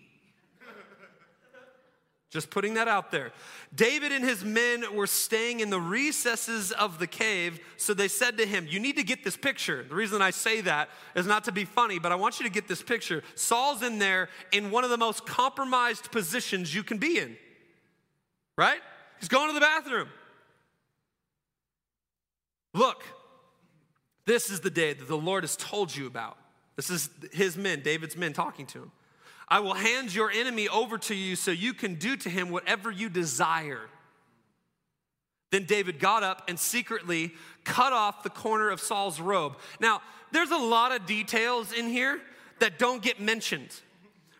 Just 2.30 2.50
putting 2.50 2.74
that 2.74 2.88
out 2.88 3.10
there. 3.10 3.32
David 3.74 4.12
and 4.12 4.22
his 4.22 4.44
men 4.44 4.84
were 4.94 5.06
staying 5.06 5.60
in 5.60 5.70
the 5.70 5.80
recesses 5.80 6.72
of 6.72 6.98
the 6.98 7.06
cave, 7.06 7.58
so 7.78 7.94
they 7.94 8.08
said 8.08 8.36
to 8.36 8.44
him, 8.44 8.66
You 8.68 8.80
need 8.80 8.96
to 8.96 9.02
get 9.02 9.24
this 9.24 9.36
picture. 9.36 9.82
The 9.88 9.94
reason 9.94 10.20
I 10.20 10.30
say 10.30 10.60
that 10.60 10.90
is 11.14 11.26
not 11.26 11.44
to 11.44 11.52
be 11.52 11.64
funny, 11.64 11.98
but 11.98 12.12
I 12.12 12.16
want 12.16 12.38
you 12.38 12.44
to 12.44 12.52
get 12.52 12.68
this 12.68 12.82
picture. 12.82 13.22
Saul's 13.34 13.82
in 13.82 13.98
there 13.98 14.28
in 14.52 14.70
one 14.70 14.84
of 14.84 14.90
the 14.90 14.98
most 14.98 15.24
compromised 15.24 16.12
positions 16.12 16.74
you 16.74 16.82
can 16.82 16.98
be 16.98 17.18
in, 17.18 17.36
right? 18.56 18.80
He's 19.20 19.30
going 19.30 19.48
to 19.48 19.54
the 19.54 19.60
bathroom. 19.60 20.08
Look, 22.74 23.04
this 24.26 24.50
is 24.50 24.60
the 24.60 24.70
day 24.70 24.92
that 24.92 25.08
the 25.08 25.16
Lord 25.16 25.44
has 25.44 25.56
told 25.56 25.96
you 25.96 26.06
about. 26.06 26.36
This 26.76 26.90
is 26.90 27.08
his 27.32 27.56
men, 27.56 27.80
David's 27.80 28.18
men, 28.18 28.34
talking 28.34 28.66
to 28.66 28.82
him. 28.82 28.92
I 29.50 29.60
will 29.60 29.74
hand 29.74 30.14
your 30.14 30.30
enemy 30.30 30.68
over 30.68 30.98
to 30.98 31.14
you 31.14 31.36
so 31.36 31.50
you 31.50 31.72
can 31.72 31.94
do 31.94 32.16
to 32.16 32.28
him 32.28 32.50
whatever 32.50 32.90
you 32.90 33.08
desire. 33.08 33.80
Then 35.50 35.64
David 35.64 35.98
got 35.98 36.22
up 36.22 36.42
and 36.48 36.58
secretly 36.58 37.32
cut 37.64 37.92
off 37.92 38.22
the 38.22 38.30
corner 38.30 38.68
of 38.70 38.80
Saul's 38.80 39.20
robe. 39.20 39.56
Now, 39.80 40.02
there's 40.30 40.50
a 40.50 40.58
lot 40.58 40.94
of 40.94 41.06
details 41.06 41.72
in 41.72 41.86
here 41.86 42.20
that 42.58 42.78
don't 42.78 43.02
get 43.02 43.20
mentioned. 43.20 43.80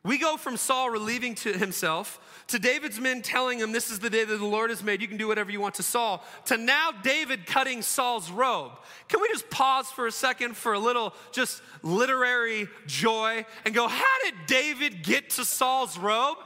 We 0.09 0.17
go 0.17 0.39
from 0.39 0.57
Saul 0.57 0.89
relieving 0.89 1.35
to 1.35 1.53
himself 1.53 2.19
to 2.47 2.59
David's 2.59 2.99
men 2.99 3.21
telling 3.21 3.59
him, 3.59 3.73
This 3.73 3.91
is 3.91 3.99
the 3.99 4.09
day 4.09 4.25
that 4.25 4.39
the 4.39 4.47
Lord 4.47 4.71
has 4.71 4.83
made. 4.83 5.03
You 5.03 5.07
can 5.07 5.19
do 5.19 5.29
whatever 5.29 5.51
you 5.51 5.61
want 5.61 5.75
to 5.75 5.83
Saul, 5.83 6.25
to 6.47 6.57
now 6.57 6.93
David 7.03 7.45
cutting 7.45 7.83
Saul's 7.83 8.31
robe. 8.31 8.73
Can 9.09 9.21
we 9.21 9.29
just 9.29 9.51
pause 9.51 9.91
for 9.91 10.07
a 10.07 10.11
second 10.11 10.57
for 10.57 10.73
a 10.73 10.79
little 10.79 11.13
just 11.31 11.61
literary 11.83 12.69
joy 12.87 13.45
and 13.67 13.75
go, 13.75 13.87
How 13.87 14.15
did 14.25 14.33
David 14.47 15.03
get 15.03 15.29
to 15.33 15.45
Saul's 15.45 15.99
robe? 15.99 16.39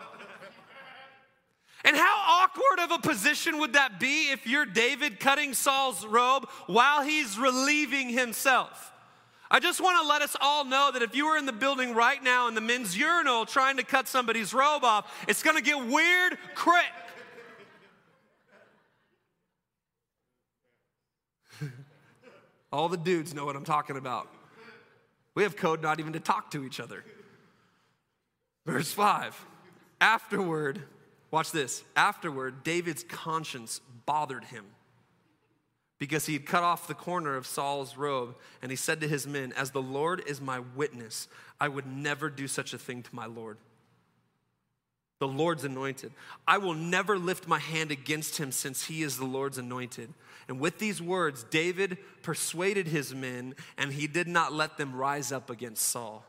And 1.85 1.96
how 1.96 2.42
awkward 2.42 2.81
of 2.81 2.90
a 2.90 2.98
position 2.98 3.61
would 3.61 3.75
that 3.75 4.01
be 4.01 4.33
if 4.33 4.44
you're 4.44 4.66
David 4.66 5.20
cutting 5.20 5.55
Saul's 5.55 6.05
robe 6.05 6.48
while 6.66 7.05
he's 7.05 7.38
relieving 7.38 8.09
himself? 8.09 8.92
I 9.55 9.61
just 9.61 9.83
want 9.83 10.01
to 10.01 10.09
let 10.09 10.23
us 10.23 10.35
all 10.41 10.65
know 10.65 10.88
that 10.95 11.03
if 11.03 11.15
you 11.15 11.27
were 11.27 11.37
in 11.37 11.45
the 11.45 11.53
building 11.53 11.95
right 11.95 12.25
now 12.25 12.49
in 12.49 12.55
the 12.55 12.62
men's 12.62 12.97
urinal 12.97 13.45
trying 13.45 13.77
to 13.77 13.83
cut 13.83 14.09
somebody's 14.09 14.55
robe 14.55 14.83
off, 14.83 15.15
it's 15.29 15.43
going 15.43 15.57
to 15.57 15.62
get 15.62 15.77
weird 15.77 16.38
quick. 16.55 16.87
all 22.73 22.88
the 22.88 22.97
dudes 22.97 23.35
know 23.35 23.45
what 23.45 23.55
I'm 23.55 23.65
talking 23.65 23.99
about. 23.99 24.27
We 25.35 25.43
have 25.43 25.55
code 25.55 25.83
not 25.83 26.01
even 26.01 26.15
to 26.15 26.21
talk 26.21 26.51
to 26.53 26.65
each 26.65 26.81
other. 26.81 27.05
Verse 28.65 28.91
5 28.91 29.45
Afterward, 30.01 30.81
watch 31.31 31.53
this. 31.53 31.85
Afterward, 31.95 32.65
David's 32.65 33.05
conscience 33.05 33.83
bothered 34.07 34.45
him 34.45 34.65
because 36.03 36.27
he 36.27 36.33
had 36.33 36.45
cut 36.45 36.65
off 36.65 36.88
the 36.88 36.95
corner 36.95 37.37
of 37.37 37.47
Saul's 37.47 37.97
robe. 37.97 38.35
And 38.61 38.73
he 38.73 38.77
said 38.77 39.01
to 39.03 39.07
his 39.07 39.25
men, 39.25 39.53
As 39.53 39.71
the 39.71 39.81
Lord 39.81 40.21
is 40.27 40.41
my 40.41 40.59
witness, 40.59 41.29
I 41.61 41.69
would 41.69 41.87
never 41.87 42.29
do 42.29 42.49
such 42.49 42.75
a 42.75 42.79
thing 42.79 43.05
to 43.05 43.15
my 43.15 43.27
Lord. 43.27 43.57
The 45.21 45.29
Lord's 45.29 45.62
anointed. 45.62 46.11
I 46.45 46.59
will 46.59 46.75
never 46.75 47.17
lift 47.17 47.47
my 47.47 47.61
hand 47.61 47.93
against 47.93 48.38
him 48.38 48.51
since 48.51 48.87
he 48.87 49.05
is 49.05 49.17
the 49.17 49.25
Lord's 49.25 49.59
anointed. 49.59 50.12
And 50.49 50.59
with 50.59 50.81
these 50.81 51.01
words, 51.01 51.45
David 51.45 51.99
persuaded 52.23 52.88
his 52.88 53.15
men, 53.15 53.55
and 53.79 53.93
he 53.93 54.09
did 54.09 54.27
not 54.27 54.53
let 54.53 54.79
them 54.79 54.97
rise 54.97 55.31
up 55.31 55.51
against 55.51 55.85
Saul. 55.85 56.25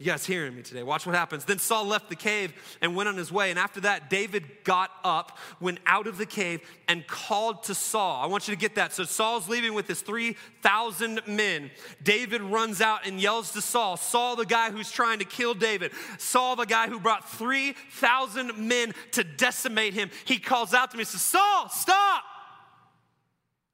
You 0.00 0.06
guys 0.06 0.24
hearing 0.24 0.54
me 0.54 0.62
today? 0.62 0.84
Watch 0.84 1.06
what 1.06 1.16
happens. 1.16 1.44
Then 1.44 1.58
Saul 1.58 1.84
left 1.84 2.08
the 2.08 2.14
cave 2.14 2.52
and 2.80 2.94
went 2.94 3.08
on 3.08 3.16
his 3.16 3.32
way. 3.32 3.50
And 3.50 3.58
after 3.58 3.80
that, 3.80 4.08
David 4.08 4.44
got 4.62 4.92
up, 5.02 5.36
went 5.58 5.80
out 5.86 6.06
of 6.06 6.18
the 6.18 6.26
cave, 6.26 6.60
and 6.86 7.04
called 7.04 7.64
to 7.64 7.74
Saul. 7.74 8.22
I 8.22 8.26
want 8.26 8.46
you 8.46 8.54
to 8.54 8.60
get 8.60 8.76
that. 8.76 8.92
So 8.92 9.02
Saul's 9.02 9.48
leaving 9.48 9.74
with 9.74 9.88
his 9.88 10.00
3,000 10.00 11.22
men. 11.26 11.72
David 12.00 12.42
runs 12.42 12.80
out 12.80 13.08
and 13.08 13.20
yells 13.20 13.50
to 13.54 13.60
Saul 13.60 13.96
Saul, 13.96 14.36
the 14.36 14.46
guy 14.46 14.70
who's 14.70 14.92
trying 14.92 15.18
to 15.18 15.24
kill 15.24 15.52
David. 15.52 15.90
Saul, 16.18 16.54
the 16.54 16.64
guy 16.64 16.86
who 16.86 17.00
brought 17.00 17.28
3,000 17.30 18.56
men 18.56 18.94
to 19.12 19.24
decimate 19.24 19.94
him. 19.94 20.10
He 20.26 20.38
calls 20.38 20.74
out 20.74 20.92
to 20.92 20.96
me 20.96 21.02
says, 21.02 21.22
Saul, 21.22 21.68
stop. 21.70 22.22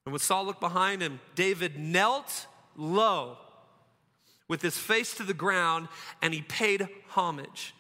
And 0.07 0.15
when 0.15 0.21
Saul 0.21 0.47
looked 0.47 0.61
behind 0.61 1.03
him, 1.03 1.21
David 1.35 1.79
knelt 1.79 2.47
low 2.77 3.37
with 4.49 4.63
his 4.63 4.77
face 4.77 5.15
to 5.15 5.23
the 5.23 5.35
ground 5.35 5.89
and 6.23 6.35
he 6.35 6.43
paid 6.43 6.89
homage. 7.09 7.75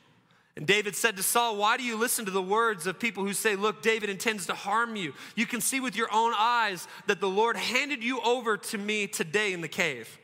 And 0.57 0.67
David 0.67 0.95
said 0.95 1.17
to 1.17 1.23
Saul, 1.23 1.57
Why 1.57 1.77
do 1.77 1.83
you 1.83 1.97
listen 1.97 2.25
to 2.27 2.31
the 2.31 2.43
words 2.43 2.87
of 2.87 3.01
people 3.01 3.25
who 3.25 3.33
say, 3.33 3.57
Look, 3.57 3.83
David 3.83 4.09
intends 4.09 4.47
to 4.47 4.55
harm 4.55 4.95
you? 4.95 5.13
You 5.35 5.47
can 5.47 5.61
see 5.61 5.81
with 5.81 5.97
your 5.97 6.13
own 6.13 6.33
eyes 6.37 6.87
that 7.07 7.21
the 7.21 7.29
Lord 7.29 7.57
handed 7.57 8.05
you 8.05 8.21
over 8.21 8.57
to 8.57 8.79
me 8.79 9.09
today 9.09 9.53
in 9.53 9.63
the 9.63 9.69
cave. 9.69 10.19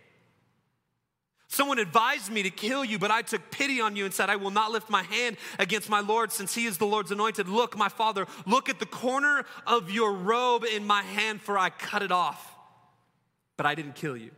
Someone 1.49 1.81
advised 1.81 2.31
me 2.31 2.45
to 2.45 2.51
kill 2.51 2.85
you, 2.85 2.97
but 2.97 3.11
I 3.11 3.23
took 3.23 3.51
pity 3.51 3.81
on 3.81 3.97
you 3.97 4.05
and 4.05 4.15
said, 4.15 4.31
I 4.31 4.37
will 4.37 4.53
not 4.53 4.71
lift 4.71 4.89
my 4.89 5.03
hand 5.03 5.37
against 5.59 5.89
my 5.89 5.99
Lord 5.99 6.31
since 6.31 6.55
he 6.55 6.67
is 6.67 6.79
the 6.79 6.87
Lord's 6.87 7.11
anointed. 7.11 7.49
Look, 7.49 7.77
my 7.77 7.89
father, 7.89 8.29
look 8.47 8.69
at 8.69 8.79
the 8.79 8.87
corner 8.87 9.45
of 9.67 9.91
your 9.91 10.13
robe 10.13 10.65
in 10.65 10.87
my 10.87 11.03
hand, 11.03 11.43
for 11.43 11.59
I 11.59 11.71
cut 11.71 12.05
it 12.05 12.13
off, 12.13 12.55
but 13.57 13.67
I 13.67 13.75
didn't 13.75 13.97
kill 13.97 14.17
you. 14.17 14.31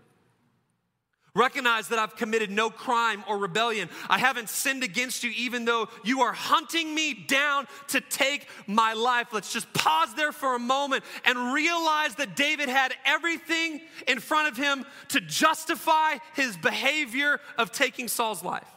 Recognize 1.35 1.89
that 1.89 1.99
I've 1.99 2.15
committed 2.15 2.51
no 2.51 2.69
crime 2.69 3.25
or 3.27 3.39
rebellion. 3.39 3.89
I 4.11 4.19
haven't 4.19 4.51
sinned 4.51 4.83
against 4.83 5.25
you, 5.25 5.31
even 5.35 5.65
though 5.65 5.89
you 6.05 6.21
are 6.21 6.33
hunting 6.33 6.95
me 6.95 7.15
down 7.15 7.67
to 7.89 8.03
take 8.03 8.49
my 8.67 8.93
life. 8.93 9.29
Let's 9.33 9.51
just 9.51 9.73
pause 9.73 10.13
there 10.15 10.33
for 10.33 10.55
a 10.55 10.59
moment 10.59 11.05
and 11.25 11.55
realize 11.55 12.17
that 12.17 12.37
David 12.37 12.69
had 12.69 12.93
everything 13.07 13.81
in 14.07 14.21
front 14.21 14.49
of 14.49 14.59
him 14.63 14.85
to 15.09 15.23
justify 15.23 16.19
his 16.35 16.55
behavior 16.59 17.41
of 17.57 17.73
taking 17.73 18.09
Saul's 18.09 18.45
life. 18.45 18.69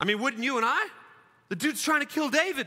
I 0.00 0.04
mean, 0.04 0.20
wouldn't 0.20 0.42
you 0.42 0.56
and 0.56 0.66
I? 0.66 0.84
The 1.48 1.54
dude's 1.54 1.80
trying 1.80 2.00
to 2.00 2.06
kill 2.06 2.28
David. 2.28 2.66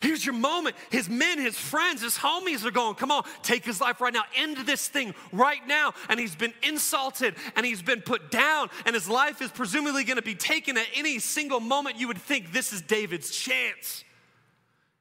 Here's 0.00 0.24
your 0.24 0.34
moment. 0.34 0.76
His 0.90 1.08
men, 1.08 1.40
his 1.40 1.58
friends, 1.58 2.02
his 2.02 2.16
homies 2.16 2.64
are 2.64 2.70
going, 2.70 2.94
come 2.94 3.10
on, 3.10 3.24
take 3.42 3.64
his 3.64 3.80
life 3.80 4.00
right 4.00 4.12
now. 4.12 4.22
End 4.36 4.56
this 4.58 4.86
thing 4.86 5.12
right 5.32 5.66
now. 5.66 5.92
And 6.08 6.20
he's 6.20 6.36
been 6.36 6.54
insulted 6.62 7.34
and 7.56 7.66
he's 7.66 7.82
been 7.82 8.02
put 8.02 8.30
down, 8.30 8.70
and 8.86 8.94
his 8.94 9.08
life 9.08 9.42
is 9.42 9.50
presumably 9.50 10.04
going 10.04 10.16
to 10.16 10.22
be 10.22 10.36
taken 10.36 10.78
at 10.78 10.86
any 10.94 11.18
single 11.18 11.58
moment. 11.58 11.98
You 11.98 12.06
would 12.06 12.18
think 12.18 12.52
this 12.52 12.72
is 12.72 12.80
David's 12.80 13.30
chance. 13.30 14.04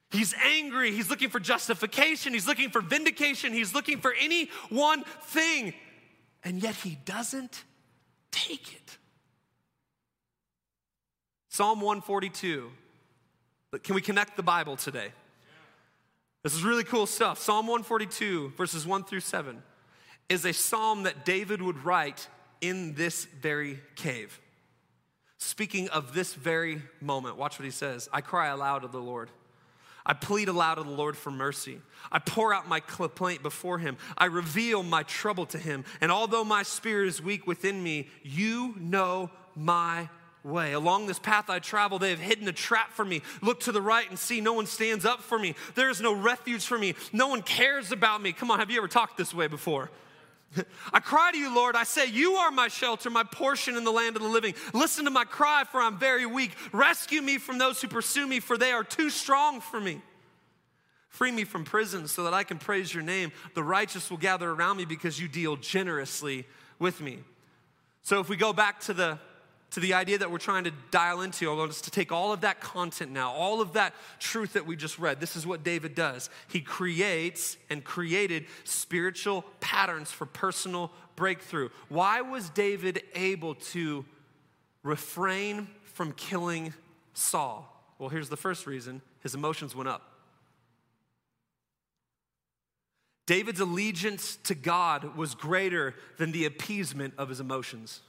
He's 0.10 0.34
angry. 0.44 0.92
He's 0.92 1.12
looking 1.12 1.30
for 1.30 1.40
justification. 1.40 2.34
He's 2.34 2.48
looking 2.48 2.70
for 2.72 2.82
vindication. 2.82 3.54
He's 3.54 3.76
looking 3.76 4.00
for 4.00 4.16
any 4.20 4.50
one 4.70 5.04
thing. 5.26 5.74
And 6.44 6.64
yet 6.64 6.76
he 6.76 6.98
doesn't 7.06 7.64
take 8.32 8.74
it. 8.74 8.98
Psalm 11.50 11.82
142 11.82 12.72
but 13.78 13.84
can 13.84 13.94
we 13.94 14.02
connect 14.02 14.36
the 14.36 14.42
Bible 14.42 14.76
today? 14.76 15.10
This 16.42 16.56
is 16.56 16.64
really 16.64 16.84
cool 16.84 17.06
stuff. 17.06 17.38
Psalm 17.38 17.68
142, 17.68 18.54
verses 18.58 18.88
1 18.88 19.04
through 19.04 19.20
7, 19.20 19.62
is 20.30 20.46
a 20.46 20.52
psalm 20.52 21.04
that 21.04 21.26
David 21.26 21.62
would 21.62 21.86
write 21.86 22.28
in 22.60 22.96
this 22.96 23.26
very 23.26 23.80
cave. 23.96 24.42
Speaking 25.38 25.90
of 25.90 26.16
this 26.16 26.34
very 26.34 26.82
moment, 27.02 27.38
watch 27.38 27.60
what 27.60 27.66
he 27.66 27.72
says 27.72 28.10
I 28.12 28.22
cry 28.22 28.48
aloud 28.48 28.80
to 28.80 28.88
the 28.88 28.98
Lord. 28.98 29.30
I 30.04 30.14
plead 30.14 30.48
aloud 30.48 30.76
to 30.76 30.84
the 30.84 30.90
Lord 30.90 31.16
for 31.16 31.30
mercy. 31.30 31.80
I 32.12 32.18
pour 32.18 32.56
out 32.56 32.68
my 32.68 32.80
complaint 32.80 33.44
before 33.44 33.78
him. 33.78 33.98
I 34.18 34.26
reveal 34.26 34.82
my 34.82 35.04
trouble 35.04 35.46
to 35.48 35.60
him. 35.60 35.86
And 36.02 36.12
although 36.12 36.44
my 36.44 36.64
spirit 36.64 37.10
is 37.10 37.22
weak 37.22 37.46
within 37.46 37.84
me, 37.84 38.08
you 38.24 38.74
know 38.80 39.30
my 39.56 40.10
way. 40.44 40.74
Along 40.74 41.08
this 41.08 41.20
path 41.20 41.50
I 41.50 41.60
travel, 41.60 42.00
they 42.00 42.10
have 42.12 42.20
hidden 42.20 42.48
a 42.48 42.54
trap 42.54 42.92
for 42.92 43.06
me. 43.06 43.22
Look 43.42 43.62
to 43.62 43.72
the 43.72 43.82
right 43.82 44.10
and 44.10 44.18
see 44.18 44.42
no 44.42 44.54
one 44.54 44.66
stands 44.66 45.06
up 45.06 45.22
for 45.22 45.38
me. 45.38 45.56
There 45.76 45.90
is 45.90 46.02
no 46.02 46.14
refuge 46.14 46.66
for 46.66 46.78
me. 46.78 46.96
No 47.12 47.28
one 47.28 47.42
cares 47.42 47.92
about 47.92 48.22
me. 48.22 48.32
Come 48.32 48.52
on, 48.52 48.60
have 48.60 48.72
you 48.72 48.78
ever 48.78 48.88
talked 48.88 49.18
this 49.18 49.34
way 49.34 49.48
before? 49.48 49.90
I 50.94 51.00
cry 51.00 51.32
to 51.32 51.38
you, 51.38 51.54
Lord. 51.54 51.76
I 51.76 51.84
say, 51.84 52.08
You 52.08 52.34
are 52.34 52.52
my 52.52 52.68
shelter, 52.68 53.10
my 53.10 53.24
portion 53.24 53.76
in 53.76 53.84
the 53.84 53.92
land 53.92 54.16
of 54.16 54.22
the 54.22 54.28
living. 54.28 54.56
Listen 54.74 55.06
to 55.06 55.12
my 55.12 55.26
cry, 55.26 55.64
for 55.70 55.82
I'm 55.82 55.98
very 55.98 56.26
weak. 56.26 56.52
Rescue 56.72 57.22
me 57.22 57.38
from 57.38 57.58
those 57.58 57.82
who 57.82 57.88
pursue 57.88 58.28
me, 58.28 58.40
for 58.40 58.58
they 58.58 58.72
are 58.72 58.84
too 58.84 59.10
strong 59.10 59.62
for 59.62 59.80
me. 59.80 60.02
Free 61.10 61.32
me 61.32 61.46
from 61.46 61.64
prison 61.64 62.08
so 62.08 62.24
that 62.26 62.34
I 62.34 62.44
can 62.44 62.60
praise 62.60 62.94
your 62.94 63.04
name. 63.04 63.32
The 63.56 63.64
righteous 63.64 64.10
will 64.10 64.18
gather 64.18 64.52
around 64.52 64.78
me 64.78 64.86
because 64.86 65.20
you 65.20 65.28
deal 65.28 65.56
generously 65.56 66.46
with 66.80 67.02
me. 67.02 67.20
So 68.04 68.20
if 68.20 68.30
we 68.30 68.38
go 68.38 68.54
back 68.54 68.80
to 68.82 68.94
the 68.94 69.20
to 69.72 69.80
the 69.80 69.94
idea 69.94 70.18
that 70.18 70.32
we're 70.32 70.38
trying 70.38 70.64
to 70.64 70.72
dial 70.92 71.22
into. 71.22 71.52
I 71.52 71.56
want 71.56 71.72
us 71.72 71.82
to 71.82 71.92
take 71.92 72.12
all 72.12 72.32
of 72.32 72.42
that 72.42 72.62
content 72.62 73.12
now, 73.12 73.32
all 73.32 73.62
of 73.62 73.74
that 73.74 73.94
truth 74.20 74.54
that 74.54 74.66
we 74.66 74.76
just 74.76 74.98
read. 74.98 75.20
This 75.20 75.36
is 75.36 75.46
what 75.46 75.64
David 75.64 75.94
does. 75.94 76.30
He 76.48 76.62
creates 76.62 77.58
and 77.70 77.84
created 77.84 78.46
spiritual 78.64 79.44
patterns 79.60 80.12
for 80.12 80.26
personal 80.26 80.92
breakthrough. 81.16 81.70
Why 81.90 82.22
was 82.22 82.50
David 82.50 83.04
able 83.14 83.56
to 83.56 84.06
refrain 84.84 85.68
from 85.84 86.14
killing 86.14 86.74
Saul? 87.14 87.74
Well, 88.00 88.10
here's 88.10 88.30
the 88.30 88.38
first 88.38 88.68
reason 88.68 89.02
his 89.22 89.36
emotions 89.36 89.76
went 89.76 89.90
up. 89.90 90.14
David's 93.26 93.60
allegiance 93.60 94.38
to 94.46 94.56
God 94.56 95.18
was 95.18 95.36
greater 95.36 95.94
than 96.16 96.32
the 96.32 96.46
appeasement 96.46 97.14
of 97.18 97.28
his 97.28 97.42
emotions. 97.42 98.00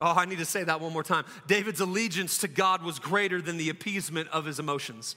Oh, 0.00 0.14
I 0.16 0.24
need 0.24 0.38
to 0.38 0.46
say 0.46 0.64
that 0.64 0.80
one 0.80 0.92
more 0.92 1.02
time. 1.02 1.24
David's 1.46 1.80
allegiance 1.80 2.38
to 2.38 2.48
God 2.48 2.82
was 2.82 2.98
greater 2.98 3.42
than 3.42 3.58
the 3.58 3.68
appeasement 3.68 4.28
of 4.30 4.46
his 4.46 4.58
emotions. 4.58 5.16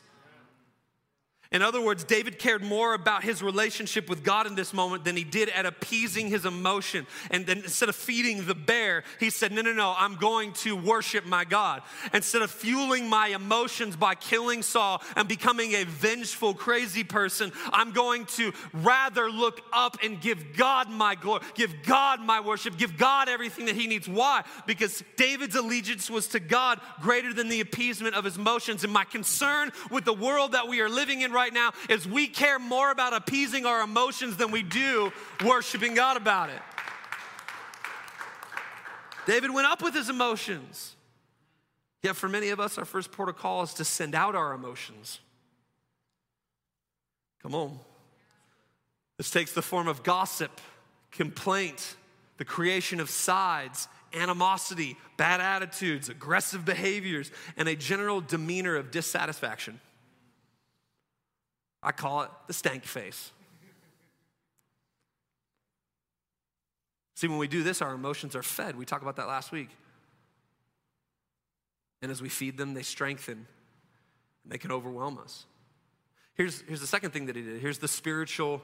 In 1.54 1.62
other 1.62 1.80
words, 1.80 2.04
David 2.04 2.40
cared 2.40 2.64
more 2.64 2.96
about 2.96 3.24
his 3.24 3.44
relationship 3.44 4.10
with 4.10 4.24
God 4.24 4.48
in 4.48 4.56
this 4.56 4.74
moment 4.74 5.06
than 5.06 5.16
he 5.16 5.24
did 5.24 5.50
at 5.50 5.68
appeasing 5.68 6.28
his 6.28 6.46
emotion. 6.46 7.06
And 7.30 7.46
then 7.46 7.60
instead 7.60 7.90
of 7.90 7.96
feeding 7.96 8.48
the 8.48 8.56
bear, 8.56 9.04
he 9.20 9.30
said, 9.30 9.52
No, 9.52 9.62
no, 9.62 9.72
no, 9.72 9.94
I'm 9.96 10.16
going 10.16 10.54
to 10.54 10.76
worship 10.76 11.28
my 11.28 11.46
God. 11.46 11.84
Instead 12.12 12.42
of 12.42 12.50
fueling 12.50 13.08
my 13.08 13.28
emotions 13.28 13.96
by 13.96 14.16
killing 14.16 14.64
Saul 14.64 15.04
and 15.16 15.28
becoming 15.28 15.74
a 15.74 15.84
vengeful, 15.84 16.56
crazy 16.56 17.04
person, 17.04 17.52
I'm 17.72 17.92
going 17.92 18.26
to 18.38 18.52
rather 18.74 19.30
look 19.30 19.62
up 19.72 19.98
and 20.04 20.20
give 20.20 20.58
God 20.58 20.90
my 20.90 21.14
glory, 21.14 21.44
give 21.54 21.72
God 21.86 22.20
my 22.20 22.40
worship, 22.40 22.78
give 22.78 22.98
God 22.98 23.30
everything 23.30 23.66
that 23.66 23.76
he 23.76 23.86
needs. 23.86 24.10
Why? 24.10 24.44
Because 24.66 25.04
David's 25.18 25.56
allegiance 25.56 26.10
was 26.10 26.30
to 26.30 26.40
God 26.40 26.82
greater 27.00 27.32
than 27.32 27.48
the 27.48 27.62
appeasement 27.62 28.16
of 28.16 28.26
his 28.26 28.38
emotions. 28.38 28.84
And 28.84 28.92
my 28.92 29.04
concern 29.04 29.72
with 29.92 30.04
the 30.04 30.14
world 30.14 30.54
that 30.54 30.68
we 30.68 30.82
are 30.82 30.90
living 30.90 31.22
in 31.22 31.32
right 31.32 31.43
right 31.44 31.54
now 31.54 31.74
is 31.90 32.08
we 32.08 32.28
care 32.28 32.58
more 32.58 32.90
about 32.90 33.14
appeasing 33.14 33.66
our 33.66 33.82
emotions 33.82 34.38
than 34.38 34.52
we 34.52 34.64
do 34.64 35.12
worshiping 35.44 35.94
God 35.94 36.16
about 36.16 36.50
it. 36.50 36.62
David 39.26 39.54
went 39.54 39.68
up 39.68 39.82
with 39.82 39.94
his 39.94 40.10
emotions. 40.10 40.96
Yet 42.02 42.16
for 42.16 42.30
many 42.30 42.50
of 42.50 42.60
us, 42.60 42.78
our 42.78 42.86
first 42.86 43.12
protocol 43.12 43.64
is 43.64 43.74
to 43.76 43.86
send 43.86 44.16
out 44.16 44.36
our 44.36 44.54
emotions. 44.54 45.20
Come 47.42 47.56
on. 47.56 47.80
This 49.18 49.30
takes 49.30 49.54
the 49.54 49.62
form 49.62 49.88
of 49.88 50.04
gossip, 50.04 50.62
complaint, 51.12 51.96
the 52.38 52.46
creation 52.46 53.00
of 53.00 53.10
sides, 53.10 53.88
animosity, 54.14 54.98
bad 55.18 55.40
attitudes, 55.40 56.10
aggressive 56.10 56.66
behaviors, 56.66 57.32
and 57.58 57.68
a 57.68 57.76
general 57.76 58.22
demeanor 58.22 58.76
of 58.76 58.92
dissatisfaction. 58.92 59.80
I 61.84 61.92
call 61.92 62.22
it 62.22 62.30
the 62.48 62.54
stank 62.54 62.86
face. 62.86 63.32
See, 67.16 67.28
when 67.28 67.38
we 67.38 67.48
do 67.48 67.64
this, 67.64 67.82
our 67.82 67.94
emotions 67.94 68.36
are 68.36 68.44
fed. 68.44 68.76
We 68.76 68.86
talked 68.86 69.04
about 69.04 69.18
that 69.18 69.28
last 69.28 69.52
week. 69.52 69.70
And 72.02 72.12
as 72.12 72.22
we 72.22 72.30
feed 72.30 72.58
them, 72.58 72.74
they 72.74 72.82
strengthen 72.82 73.48
and 74.44 74.52
they 74.52 74.58
can 74.58 74.72
overwhelm 74.72 75.18
us. 75.18 75.46
Here's, 76.36 76.62
here's 76.62 76.82
the 76.82 76.88
second 76.88 77.12
thing 77.12 77.28
that 77.28 77.36
he 77.36 77.42
did. 77.42 77.62
Here's 77.62 77.78
the 77.78 77.88
spiritual 77.88 78.62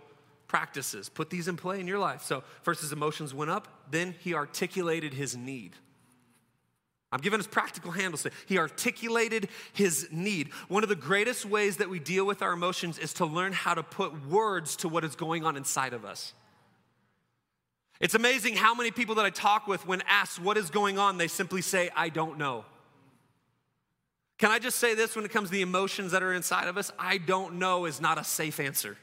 practices. 0.47 1.07
Put 1.07 1.29
these 1.29 1.47
in 1.47 1.55
play 1.55 1.79
in 1.79 1.87
your 1.87 1.99
life. 1.99 2.23
So, 2.23 2.43
first, 2.63 2.81
his 2.81 2.91
emotions 2.91 3.33
went 3.33 3.51
up, 3.51 3.67
then 3.89 4.15
he 4.19 4.33
articulated 4.33 5.13
his 5.13 5.37
need. 5.37 5.75
I'm 7.11 7.21
giving 7.21 7.39
us 7.39 7.47
practical 7.47 7.91
handles. 7.91 8.27
He 8.45 8.57
articulated 8.59 9.49
his 9.73 10.07
need. 10.11 10.49
One 10.67 10.83
of 10.83 10.89
the 10.89 10.95
greatest 10.95 11.43
ways 11.45 11.77
that 11.77 11.89
we 11.89 11.99
deal 11.99 12.25
with 12.25 12.41
our 12.41 12.53
emotions 12.53 12.99
is 12.99 13.13
to 13.13 13.25
learn 13.25 13.51
how 13.51 13.73
to 13.73 13.81
put 13.81 14.27
words 14.27 14.75
to 14.77 14.87
what 14.89 15.03
is 15.03 15.15
going 15.15 15.43
on 15.43 15.57
inside 15.57 15.93
of 15.93 16.05
us. 16.05 16.33
It's 17.99 18.13
amazing 18.13 18.55
how 18.55 18.75
many 18.75 18.91
people 18.91 19.15
that 19.15 19.25
I 19.25 19.29
talk 19.31 19.67
with, 19.67 19.85
when 19.87 20.03
asked 20.07 20.39
what 20.39 20.55
is 20.55 20.69
going 20.69 20.99
on, 20.99 21.17
they 21.17 21.27
simply 21.27 21.61
say, 21.61 21.89
I 21.95 22.09
don't 22.09 22.37
know. 22.37 22.63
Can 24.37 24.51
I 24.51 24.59
just 24.59 24.77
say 24.77 24.95
this 24.95 25.15
when 25.15 25.25
it 25.25 25.31
comes 25.31 25.49
to 25.49 25.53
the 25.53 25.61
emotions 25.61 26.13
that 26.13 26.23
are 26.23 26.31
inside 26.31 26.67
of 26.67 26.77
us? 26.77 26.91
I 26.97 27.17
don't 27.17 27.55
know 27.55 27.85
is 27.85 27.99
not 27.99 28.17
a 28.17 28.23
safe 28.23 28.59
answer. 28.59 28.97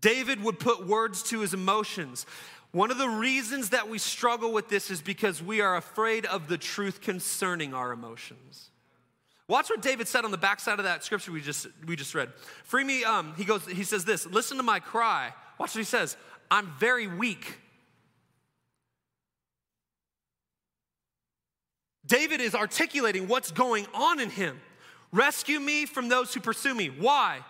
David 0.00 0.42
would 0.44 0.58
put 0.58 0.86
words 0.86 1.22
to 1.24 1.40
his 1.40 1.52
emotions. 1.52 2.24
One 2.72 2.90
of 2.90 2.98
the 2.98 3.08
reasons 3.08 3.70
that 3.70 3.88
we 3.88 3.98
struggle 3.98 4.52
with 4.52 4.68
this 4.68 4.90
is 4.90 5.02
because 5.02 5.42
we 5.42 5.60
are 5.60 5.76
afraid 5.76 6.24
of 6.26 6.46
the 6.46 6.56
truth 6.56 7.00
concerning 7.00 7.74
our 7.74 7.90
emotions. 7.90 8.70
Watch 9.48 9.68
what 9.68 9.82
David 9.82 10.06
said 10.06 10.24
on 10.24 10.30
the 10.30 10.38
backside 10.38 10.78
of 10.78 10.84
that 10.84 11.02
scripture 11.02 11.32
we 11.32 11.40
just 11.40 11.66
we 11.84 11.96
just 11.96 12.14
read. 12.14 12.32
Free 12.62 12.84
me, 12.84 13.02
um, 13.02 13.34
he 13.36 13.44
goes, 13.44 13.66
he 13.66 13.82
says 13.82 14.04
this, 14.04 14.24
listen 14.26 14.58
to 14.58 14.62
my 14.62 14.78
cry. 14.78 15.32
Watch 15.58 15.74
what 15.74 15.80
he 15.80 15.84
says. 15.84 16.16
I'm 16.48 16.72
very 16.78 17.08
weak. 17.08 17.58
David 22.06 22.40
is 22.40 22.54
articulating 22.54 23.26
what's 23.26 23.50
going 23.50 23.86
on 23.92 24.20
in 24.20 24.30
him. 24.30 24.60
Rescue 25.12 25.58
me 25.58 25.86
from 25.86 26.08
those 26.08 26.32
who 26.32 26.40
pursue 26.40 26.74
me. 26.74 26.86
Why? 26.86 27.40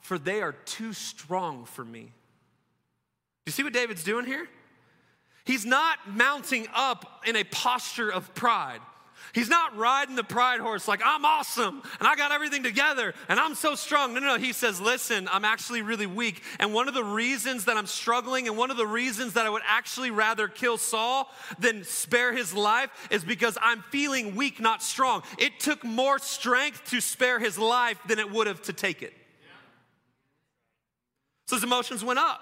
For 0.00 0.18
they 0.18 0.42
are 0.42 0.52
too 0.52 0.92
strong 0.92 1.64
for 1.64 1.84
me. 1.84 2.00
Do 2.02 2.10
you 3.46 3.52
see 3.52 3.62
what 3.62 3.72
David's 3.72 4.02
doing 4.02 4.26
here? 4.26 4.48
He's 5.44 5.66
not 5.66 5.98
mounting 6.08 6.66
up 6.74 7.22
in 7.26 7.36
a 7.36 7.44
posture 7.44 8.10
of 8.10 8.34
pride. 8.34 8.80
He's 9.34 9.48
not 9.48 9.76
riding 9.76 10.14
the 10.14 10.24
pride 10.24 10.60
horse 10.60 10.86
like, 10.86 11.00
I'm 11.04 11.24
awesome 11.24 11.82
and 11.98 12.06
I 12.06 12.14
got 12.14 12.30
everything 12.30 12.62
together 12.62 13.14
and 13.28 13.40
I'm 13.40 13.56
so 13.56 13.74
strong. 13.74 14.14
No, 14.14 14.20
no, 14.20 14.26
no. 14.28 14.38
He 14.38 14.52
says, 14.52 14.80
Listen, 14.80 15.28
I'm 15.30 15.44
actually 15.44 15.82
really 15.82 16.06
weak. 16.06 16.42
And 16.60 16.72
one 16.72 16.86
of 16.86 16.94
the 16.94 17.02
reasons 17.02 17.64
that 17.64 17.76
I'm 17.76 17.86
struggling 17.86 18.46
and 18.46 18.56
one 18.56 18.70
of 18.70 18.76
the 18.76 18.86
reasons 18.86 19.32
that 19.32 19.44
I 19.44 19.50
would 19.50 19.62
actually 19.66 20.12
rather 20.12 20.46
kill 20.46 20.78
Saul 20.78 21.28
than 21.58 21.82
spare 21.82 22.32
his 22.32 22.54
life 22.54 22.90
is 23.10 23.24
because 23.24 23.58
I'm 23.60 23.82
feeling 23.90 24.36
weak, 24.36 24.60
not 24.60 24.84
strong. 24.84 25.24
It 25.38 25.58
took 25.58 25.82
more 25.82 26.20
strength 26.20 26.90
to 26.90 27.00
spare 27.00 27.40
his 27.40 27.58
life 27.58 27.98
than 28.06 28.20
it 28.20 28.30
would 28.30 28.46
have 28.46 28.62
to 28.62 28.72
take 28.72 29.02
it. 29.02 29.14
So 31.46 31.56
his 31.56 31.64
emotions 31.64 32.04
went 32.04 32.20
up. 32.20 32.40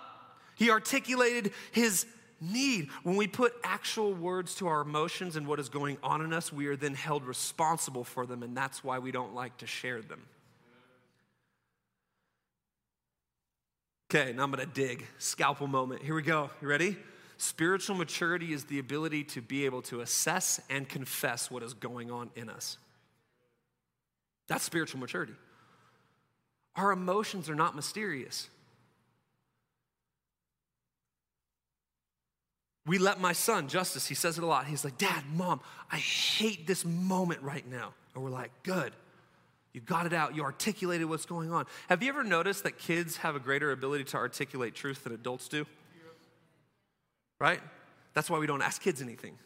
He 0.57 0.71
articulated 0.71 1.53
his 1.73 2.07
need. 2.43 2.89
When 3.05 3.17
we 3.17 3.27
put 3.27 3.55
actual 3.63 4.13
words 4.13 4.55
to 4.57 4.67
our 4.67 4.81
emotions 4.81 5.37
and 5.37 5.47
what 5.47 5.61
is 5.61 5.69
going 5.69 5.99
on 6.03 6.21
in 6.23 6.33
us, 6.33 6.53
we 6.53 6.67
are 6.67 6.77
then 6.77 6.95
held 6.95 7.25
responsible 7.25 8.05
for 8.05 8.27
them, 8.27 8.43
and 8.43 8.57
that's 8.57 8.83
why 8.83 8.99
we 8.99 9.13
don't 9.13 9.35
like 9.35 9.57
to 9.59 9.67
share 9.67 10.03
them. 10.03 10.21
Okay, 14.15 14.33
now 14.35 14.43
I'm 14.43 14.51
gonna 14.51 14.67
dig. 14.67 15.07
Scalpel 15.19 15.69
moment. 15.69 16.03
Here 16.03 16.15
we 16.15 16.23
go. 16.23 16.51
You 16.61 16.69
ready? 16.69 16.99
Spiritual 17.39 17.97
maturity 17.97 18.53
is 18.53 18.65
the 18.65 18.79
ability 18.79 19.25
to 19.25 19.41
be 19.41 19.65
able 19.65 19.81
to 19.83 20.01
assess 20.01 20.61
and 20.69 20.89
confess 20.89 21.51
what 21.51 21.63
is 21.63 21.73
going 21.73 22.11
on 22.11 22.31
in 22.37 22.51
us. 22.51 22.77
That's 24.49 24.65
spiritual 24.65 25.01
maturity. 25.01 25.33
Our 26.77 26.93
emotions 26.93 27.49
are 27.49 27.55
not 27.55 27.75
mysterious. 27.75 28.49
We 32.87 32.99
let 32.99 33.21
my 33.21 33.33
son, 33.33 33.69
Justice, 33.69 34.07
he 34.07 34.15
says 34.15 34.39
it 34.39 34.45
a 34.45 34.47
lot. 34.47 34.67
He's 34.67 34.85
like, 34.85 34.99
Dad, 34.99 35.23
Mom, 35.35 35.61
I 35.91 35.99
hate 35.99 36.67
this 36.67 36.85
moment 36.85 37.43
right 37.43 37.69
now. 37.69 37.95
And 38.15 38.25
we're 38.25 38.31
like, 38.31 38.51
Good. 38.63 38.93
You 39.73 39.81
got 39.81 40.05
it 40.05 40.13
out. 40.13 40.37
You 40.37 40.43
articulated 40.43 41.09
what's 41.09 41.25
going 41.25 41.51
on. 41.51 41.65
Have 41.89 42.03
you 42.03 42.11
ever 42.11 42.23
noticed 42.23 42.65
that 42.65 42.79
kids 42.79 43.17
have 43.19 43.35
a 43.37 43.39
greater 43.39 43.73
ability 43.73 44.05
to 44.05 44.19
articulate 44.19 44.75
truth 44.75 45.05
than 45.05 45.15
adults 45.15 45.49
do? 45.49 45.67
Right? 47.41 47.61
That's 48.13 48.29
why 48.29 48.39
we 48.39 48.47
don't 48.47 48.61
ask 48.61 48.83
kids 48.83 49.01
anything. 49.01 49.39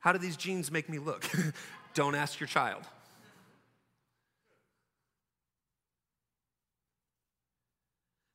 How 0.00 0.12
do 0.12 0.18
these 0.18 0.36
jeans 0.36 0.70
make 0.70 0.88
me 0.88 0.98
look? 0.98 1.24
don't 1.94 2.14
ask 2.14 2.40
your 2.40 2.46
child. 2.46 2.82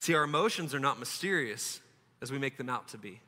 See, 0.01 0.15
our 0.15 0.23
emotions 0.23 0.73
are 0.73 0.79
not 0.79 0.99
mysterious 0.99 1.79
as 2.21 2.31
we 2.31 2.39
make 2.39 2.57
them 2.57 2.69
out 2.69 2.87
to 2.89 2.97
be. 2.97 3.19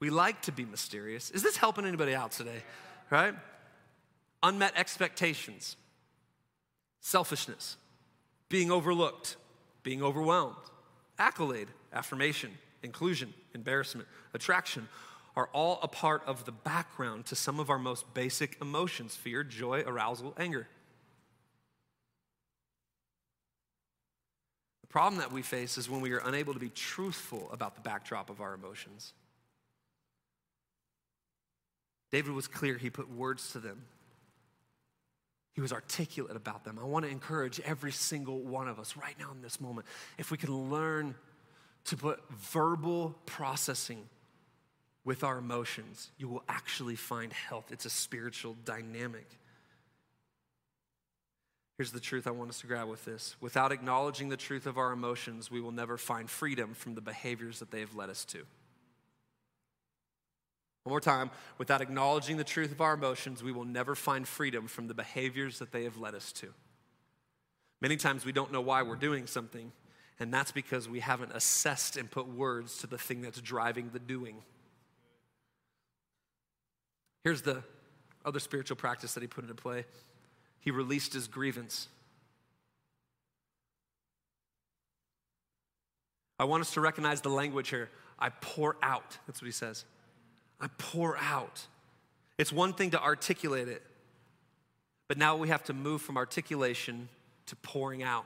We 0.00 0.10
like 0.10 0.42
to 0.42 0.52
be 0.52 0.64
mysterious. 0.64 1.30
Is 1.30 1.42
this 1.42 1.56
helping 1.56 1.84
anybody 1.84 2.14
out 2.14 2.32
today? 2.32 2.62
Right? 3.10 3.34
Unmet 4.42 4.72
expectations, 4.76 5.76
selfishness, 7.00 7.76
being 8.48 8.70
overlooked, 8.70 9.36
being 9.82 10.02
overwhelmed, 10.02 10.54
accolade, 11.18 11.68
affirmation, 11.92 12.50
inclusion, 12.82 13.34
embarrassment, 13.54 14.06
attraction 14.34 14.88
are 15.34 15.48
all 15.52 15.78
a 15.82 15.88
part 15.88 16.22
of 16.26 16.44
the 16.44 16.52
background 16.52 17.26
to 17.26 17.34
some 17.34 17.60
of 17.60 17.70
our 17.70 17.78
most 17.78 18.12
basic 18.14 18.56
emotions 18.60 19.16
fear, 19.16 19.42
joy, 19.42 19.82
arousal, 19.86 20.34
anger. 20.38 20.66
The 24.82 24.88
problem 24.88 25.20
that 25.20 25.32
we 25.32 25.42
face 25.42 25.78
is 25.78 25.90
when 25.90 26.00
we 26.00 26.12
are 26.12 26.22
unable 26.24 26.54
to 26.54 26.58
be 26.58 26.70
truthful 26.70 27.48
about 27.52 27.74
the 27.74 27.80
backdrop 27.80 28.30
of 28.30 28.40
our 28.40 28.54
emotions. 28.54 29.12
David 32.10 32.32
was 32.32 32.48
clear, 32.48 32.78
he 32.78 32.90
put 32.90 33.10
words 33.10 33.52
to 33.52 33.58
them. 33.58 33.84
He 35.52 35.60
was 35.60 35.72
articulate 35.72 36.36
about 36.36 36.64
them. 36.64 36.78
I 36.80 36.84
want 36.84 37.04
to 37.04 37.10
encourage 37.10 37.60
every 37.60 37.92
single 37.92 38.40
one 38.40 38.68
of 38.68 38.78
us 38.78 38.96
right 38.96 39.16
now 39.18 39.32
in 39.32 39.42
this 39.42 39.60
moment, 39.60 39.86
if 40.16 40.30
we 40.30 40.38
can 40.38 40.70
learn 40.70 41.14
to 41.86 41.96
put 41.96 42.20
verbal 42.30 43.16
processing 43.26 44.08
with 45.04 45.24
our 45.24 45.38
emotions, 45.38 46.10
you 46.18 46.28
will 46.28 46.44
actually 46.48 46.94
find 46.94 47.32
health. 47.32 47.72
It's 47.72 47.86
a 47.86 47.90
spiritual 47.90 48.56
dynamic. 48.64 49.26
Here's 51.78 51.92
the 51.92 52.00
truth 52.00 52.26
I 52.26 52.30
want 52.30 52.50
us 52.50 52.60
to 52.60 52.66
grab 52.66 52.88
with 52.88 53.04
this. 53.04 53.36
Without 53.40 53.72
acknowledging 53.72 54.28
the 54.28 54.36
truth 54.36 54.66
of 54.66 54.78
our 54.78 54.92
emotions, 54.92 55.50
we 55.50 55.60
will 55.60 55.72
never 55.72 55.96
find 55.96 56.28
freedom 56.28 56.74
from 56.74 56.94
the 56.94 57.00
behaviors 57.00 57.60
that 57.60 57.70
they 57.70 57.80
have 57.80 57.94
led 57.94 58.10
us 58.10 58.24
to. 58.26 58.44
One 60.84 60.92
more 60.92 61.00
time, 61.00 61.30
without 61.58 61.80
acknowledging 61.80 62.36
the 62.36 62.44
truth 62.44 62.72
of 62.72 62.80
our 62.80 62.94
emotions, 62.94 63.42
we 63.42 63.52
will 63.52 63.64
never 63.64 63.94
find 63.94 64.26
freedom 64.26 64.66
from 64.68 64.88
the 64.88 64.94
behaviors 64.94 65.58
that 65.58 65.72
they 65.72 65.84
have 65.84 65.98
led 65.98 66.14
us 66.14 66.32
to. 66.32 66.54
Many 67.80 67.96
times 67.96 68.24
we 68.24 68.32
don't 68.32 68.52
know 68.52 68.60
why 68.60 68.82
we're 68.82 68.96
doing 68.96 69.26
something, 69.26 69.72
and 70.18 70.32
that's 70.32 70.50
because 70.50 70.88
we 70.88 71.00
haven't 71.00 71.32
assessed 71.32 71.96
and 71.96 72.10
put 72.10 72.26
words 72.26 72.78
to 72.78 72.86
the 72.86 72.98
thing 72.98 73.20
that's 73.22 73.40
driving 73.40 73.90
the 73.92 73.98
doing. 73.98 74.42
Here's 77.22 77.42
the 77.42 77.62
other 78.24 78.40
spiritual 78.40 78.76
practice 78.76 79.14
that 79.14 79.22
he 79.22 79.26
put 79.26 79.44
into 79.44 79.54
play 79.54 79.84
he 80.60 80.70
released 80.72 81.12
his 81.12 81.28
grievance. 81.28 81.88
I 86.38 86.44
want 86.44 86.60
us 86.60 86.72
to 86.72 86.80
recognize 86.80 87.20
the 87.20 87.30
language 87.30 87.68
here. 87.68 87.90
I 88.18 88.30
pour 88.30 88.76
out. 88.82 89.16
That's 89.26 89.40
what 89.40 89.46
he 89.46 89.52
says. 89.52 89.84
I 90.60 90.68
pour 90.78 91.16
out. 91.18 91.66
It's 92.36 92.52
one 92.52 92.72
thing 92.72 92.90
to 92.90 93.02
articulate 93.02 93.68
it, 93.68 93.82
but 95.08 95.18
now 95.18 95.36
we 95.36 95.48
have 95.48 95.64
to 95.64 95.72
move 95.72 96.02
from 96.02 96.16
articulation 96.16 97.08
to 97.46 97.56
pouring 97.56 98.02
out. 98.02 98.24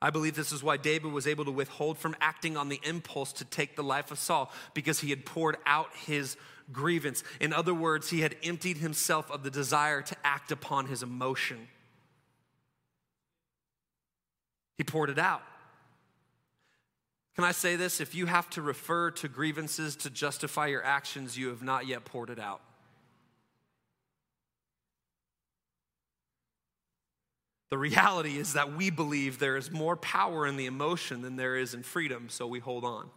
I 0.00 0.10
believe 0.10 0.36
this 0.36 0.52
is 0.52 0.62
why 0.62 0.76
David 0.76 1.12
was 1.12 1.26
able 1.26 1.46
to 1.46 1.50
withhold 1.50 1.98
from 1.98 2.14
acting 2.20 2.56
on 2.56 2.68
the 2.68 2.80
impulse 2.84 3.32
to 3.34 3.44
take 3.44 3.76
the 3.76 3.82
life 3.82 4.10
of 4.10 4.18
Saul 4.18 4.52
because 4.74 5.00
he 5.00 5.10
had 5.10 5.24
poured 5.24 5.56
out 5.64 5.88
his 6.06 6.36
grievance. 6.70 7.24
In 7.40 7.52
other 7.52 7.72
words, 7.72 8.10
he 8.10 8.20
had 8.20 8.36
emptied 8.42 8.76
himself 8.76 9.30
of 9.30 9.42
the 9.42 9.50
desire 9.50 10.02
to 10.02 10.16
act 10.22 10.52
upon 10.52 10.86
his 10.86 11.02
emotion. 11.02 11.68
He 14.76 14.84
poured 14.84 15.08
it 15.08 15.18
out. 15.18 15.42
Can 17.36 17.44
I 17.44 17.52
say 17.52 17.76
this? 17.76 18.00
If 18.00 18.14
you 18.14 18.24
have 18.26 18.48
to 18.50 18.62
refer 18.62 19.10
to 19.12 19.28
grievances 19.28 19.94
to 19.96 20.10
justify 20.10 20.68
your 20.68 20.82
actions, 20.82 21.36
you 21.36 21.48
have 21.48 21.62
not 21.62 21.86
yet 21.86 22.06
poured 22.06 22.30
it 22.30 22.38
out. 22.38 22.62
The 27.68 27.76
reality 27.76 28.38
is 28.38 28.54
that 28.54 28.74
we 28.74 28.88
believe 28.88 29.38
there 29.38 29.56
is 29.58 29.70
more 29.70 29.96
power 29.96 30.46
in 30.46 30.56
the 30.56 30.64
emotion 30.64 31.20
than 31.20 31.36
there 31.36 31.56
is 31.56 31.74
in 31.74 31.82
freedom, 31.82 32.28
so 32.30 32.46
we 32.46 32.58
hold 32.58 32.84
on. 32.84 33.10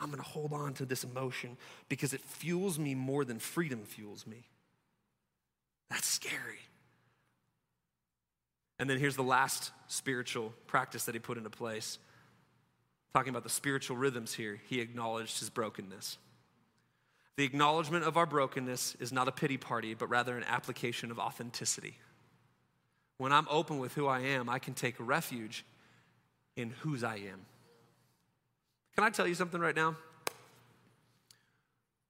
I'm 0.00 0.06
going 0.06 0.22
to 0.22 0.28
hold 0.28 0.52
on 0.52 0.74
to 0.74 0.86
this 0.86 1.04
emotion 1.04 1.58
because 1.88 2.14
it 2.14 2.20
fuels 2.20 2.78
me 2.78 2.94
more 2.94 3.24
than 3.24 3.38
freedom 3.38 3.84
fuels 3.84 4.26
me. 4.26 4.44
That's 5.90 6.06
scary. 6.06 6.60
And 8.78 8.88
then 8.88 8.98
here's 8.98 9.16
the 9.16 9.22
last 9.22 9.72
spiritual 9.88 10.52
practice 10.66 11.04
that 11.04 11.14
he 11.14 11.18
put 11.18 11.36
into 11.36 11.50
place. 11.50 11.98
Talking 13.12 13.30
about 13.30 13.42
the 13.42 13.50
spiritual 13.50 13.96
rhythms 13.96 14.34
here, 14.34 14.60
he 14.68 14.80
acknowledged 14.80 15.40
his 15.40 15.50
brokenness. 15.50 16.18
The 17.36 17.44
acknowledgement 17.44 18.04
of 18.04 18.16
our 18.16 18.26
brokenness 18.26 18.96
is 19.00 19.12
not 19.12 19.28
a 19.28 19.32
pity 19.32 19.56
party, 19.56 19.94
but 19.94 20.08
rather 20.08 20.36
an 20.36 20.44
application 20.44 21.10
of 21.10 21.18
authenticity. 21.18 21.96
When 23.16 23.32
I'm 23.32 23.46
open 23.50 23.78
with 23.78 23.94
who 23.94 24.06
I 24.06 24.20
am, 24.20 24.48
I 24.48 24.58
can 24.58 24.74
take 24.74 24.94
refuge 24.98 25.64
in 26.56 26.70
whose 26.80 27.02
I 27.02 27.16
am. 27.16 27.40
Can 28.94 29.04
I 29.04 29.10
tell 29.10 29.26
you 29.26 29.34
something 29.34 29.60
right 29.60 29.76
now? 29.76 29.96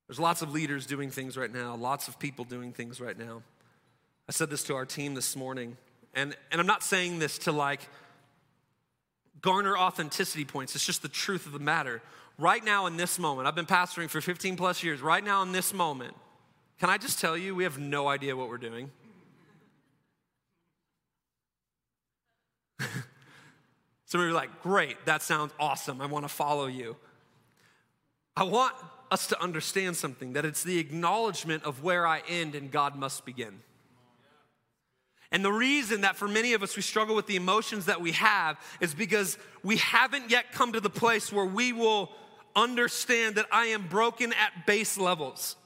There's 0.07 0.19
lots 0.19 0.41
of 0.41 0.51
leaders 0.51 0.87
doing 0.87 1.11
things 1.11 1.37
right 1.37 1.53
now, 1.53 1.75
lots 1.75 2.09
of 2.09 2.19
people 2.19 2.47
doing 2.47 2.73
things 2.73 2.99
right 2.99 3.19
now. 3.19 3.43
I 4.29 4.33
said 4.33 4.49
this 4.49 4.65
to 4.65 4.75
our 4.75 4.87
team 4.87 5.15
this 5.15 5.37
morning. 5.37 5.77
And, 6.19 6.37
and 6.51 6.61
I'm 6.61 6.67
not 6.67 6.83
saying 6.83 7.21
this 7.21 7.39
to 7.41 7.53
like 7.53 7.81
garner 9.41 9.79
authenticity 9.79 10.45
points, 10.45 10.75
it's 10.75 10.85
just 10.85 11.01
the 11.01 11.09
truth 11.09 11.47
of 11.47 11.53
the 11.53 11.61
matter. 11.61 12.03
Right 12.39 12.65
now, 12.65 12.87
in 12.87 12.97
this 12.97 13.21
moment, 13.21 13.47
I've 13.47 13.55
been 13.55 13.67
pastoring 13.67 14.11
for 14.11 14.21
15 14.21 14.57
plus 14.57 14.83
years. 14.83 15.01
Right 15.01 15.23
now, 15.23 15.43
in 15.43 15.53
this 15.53 15.73
moment, 15.73 16.17
can 16.81 16.91
I 16.91 16.99
just 16.99 17.21
tell 17.21 17.37
you, 17.37 17.55
we 17.55 17.63
have 17.63 17.79
no 17.79 18.09
idea 18.09 18.37
what 18.37 18.49
we're 18.49 18.59
doing? 18.59 18.91
Some 24.07 24.21
of 24.21 24.27
you 24.27 24.33
are 24.33 24.33
like, 24.33 24.61
great, 24.63 25.05
that 25.07 25.23
sounds 25.23 25.53
awesome. 25.61 26.01
I 26.01 26.07
want 26.07 26.25
to 26.25 26.29
follow 26.29 26.67
you. 26.67 26.97
I 28.37 28.43
want 28.43 28.75
us 29.13 29.29
to 29.29 29.41
understand 29.41 29.97
something 29.97 30.33
that 30.33 30.45
it's 30.45 30.65
the 30.65 30.79
acknowledgement 30.79 31.63
of 31.63 31.85
where 31.85 32.07
I 32.07 32.23
end 32.29 32.57
and 32.57 32.73
God 32.73 32.97
must 32.97 33.25
begin. 33.25 33.61
And 35.31 35.45
the 35.45 35.53
reason 35.53 36.03
that 36.03 36.17
for 36.17 36.27
many 36.27 36.55
of 36.55 36.63
us 36.63 36.75
we 36.75 36.83
struggle 36.83 37.15
with 37.15 37.27
the 37.27 37.37
emotions 37.37 37.87
that 37.87 38.01
we 38.01 38.13
have 38.13 38.59
is 38.81 38.95
because 38.95 39.37
we 39.63 39.77
haven't 39.77 40.31
yet 40.31 40.53
come 40.53 40.73
to 40.73 40.81
the 40.81 40.91
place 40.91 41.33
where 41.33 41.45
we 41.45 41.73
will 41.73 42.11
understand 42.57 43.35
that 43.37 43.47
I 43.53 43.67
am 43.67 43.89
broken 43.89 44.33
at 44.33 44.67
base 44.67 44.97
levels. 44.97 45.57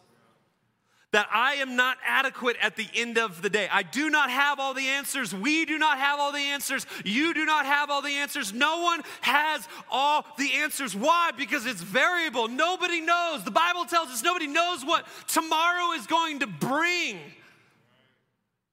That 1.13 1.29
I 1.31 1.55
am 1.57 1.77
not 1.77 1.99
adequate 2.07 2.57
at 2.61 2.75
the 2.75 2.89
end 2.95 3.19
of 3.19 3.43
the 3.43 3.51
day. 3.51 3.69
I 3.71 3.83
do 3.83 4.09
not 4.09 4.31
have 4.31 4.59
all 4.59 4.73
the 4.73 4.89
answers. 4.89 5.35
We 5.35 5.67
do 5.67 5.77
not 5.77 5.99
have 5.99 6.19
all 6.19 6.33
the 6.33 6.39
answers. 6.39 6.87
You 7.05 7.35
do 7.35 7.45
not 7.45 7.67
have 7.67 7.91
all 7.91 8.01
the 8.01 8.17
answers. 8.17 8.53
No 8.53 8.81
one 8.81 9.03
has 9.21 9.69
all 9.91 10.25
the 10.39 10.55
answers. 10.55 10.97
Why? 10.97 11.31
Because 11.37 11.67
it's 11.67 11.83
variable. 11.83 12.49
Nobody 12.49 13.03
knows. 13.03 13.45
The 13.45 13.51
Bible 13.51 13.85
tells 13.85 14.09
us 14.09 14.23
nobody 14.23 14.47
knows 14.47 14.85
what 14.87 15.07
tomorrow 15.29 15.93
is 15.93 16.07
going 16.07 16.41
to 16.41 16.47
bring. 16.47 17.19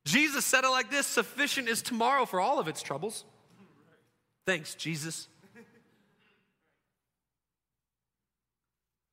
Jesus 0.09 0.43
said 0.43 0.63
it 0.63 0.69
like 0.69 0.89
this 0.89 1.05
sufficient 1.05 1.69
is 1.69 1.83
tomorrow 1.83 2.25
for 2.25 2.41
all 2.41 2.59
of 2.59 2.67
its 2.67 2.81
troubles. 2.81 3.25
Thanks, 4.43 4.73
Jesus. 4.73 5.27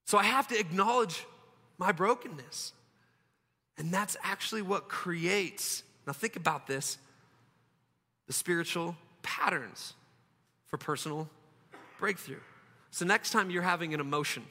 So 0.06 0.16
I 0.16 0.22
have 0.22 0.48
to 0.48 0.58
acknowledge 0.58 1.26
my 1.76 1.92
brokenness. 1.92 2.72
And 3.76 3.92
that's 3.92 4.16
actually 4.22 4.62
what 4.62 4.88
creates, 4.88 5.82
now 6.06 6.14
think 6.14 6.36
about 6.36 6.66
this, 6.66 6.96
the 8.26 8.32
spiritual 8.32 8.96
patterns 9.22 9.92
for 10.68 10.78
personal 10.78 11.28
breakthrough. 11.98 12.40
So 12.90 13.04
next 13.04 13.32
time 13.32 13.50
you're 13.50 13.60
having 13.60 13.92
an 13.92 14.00
emotion, 14.00 14.44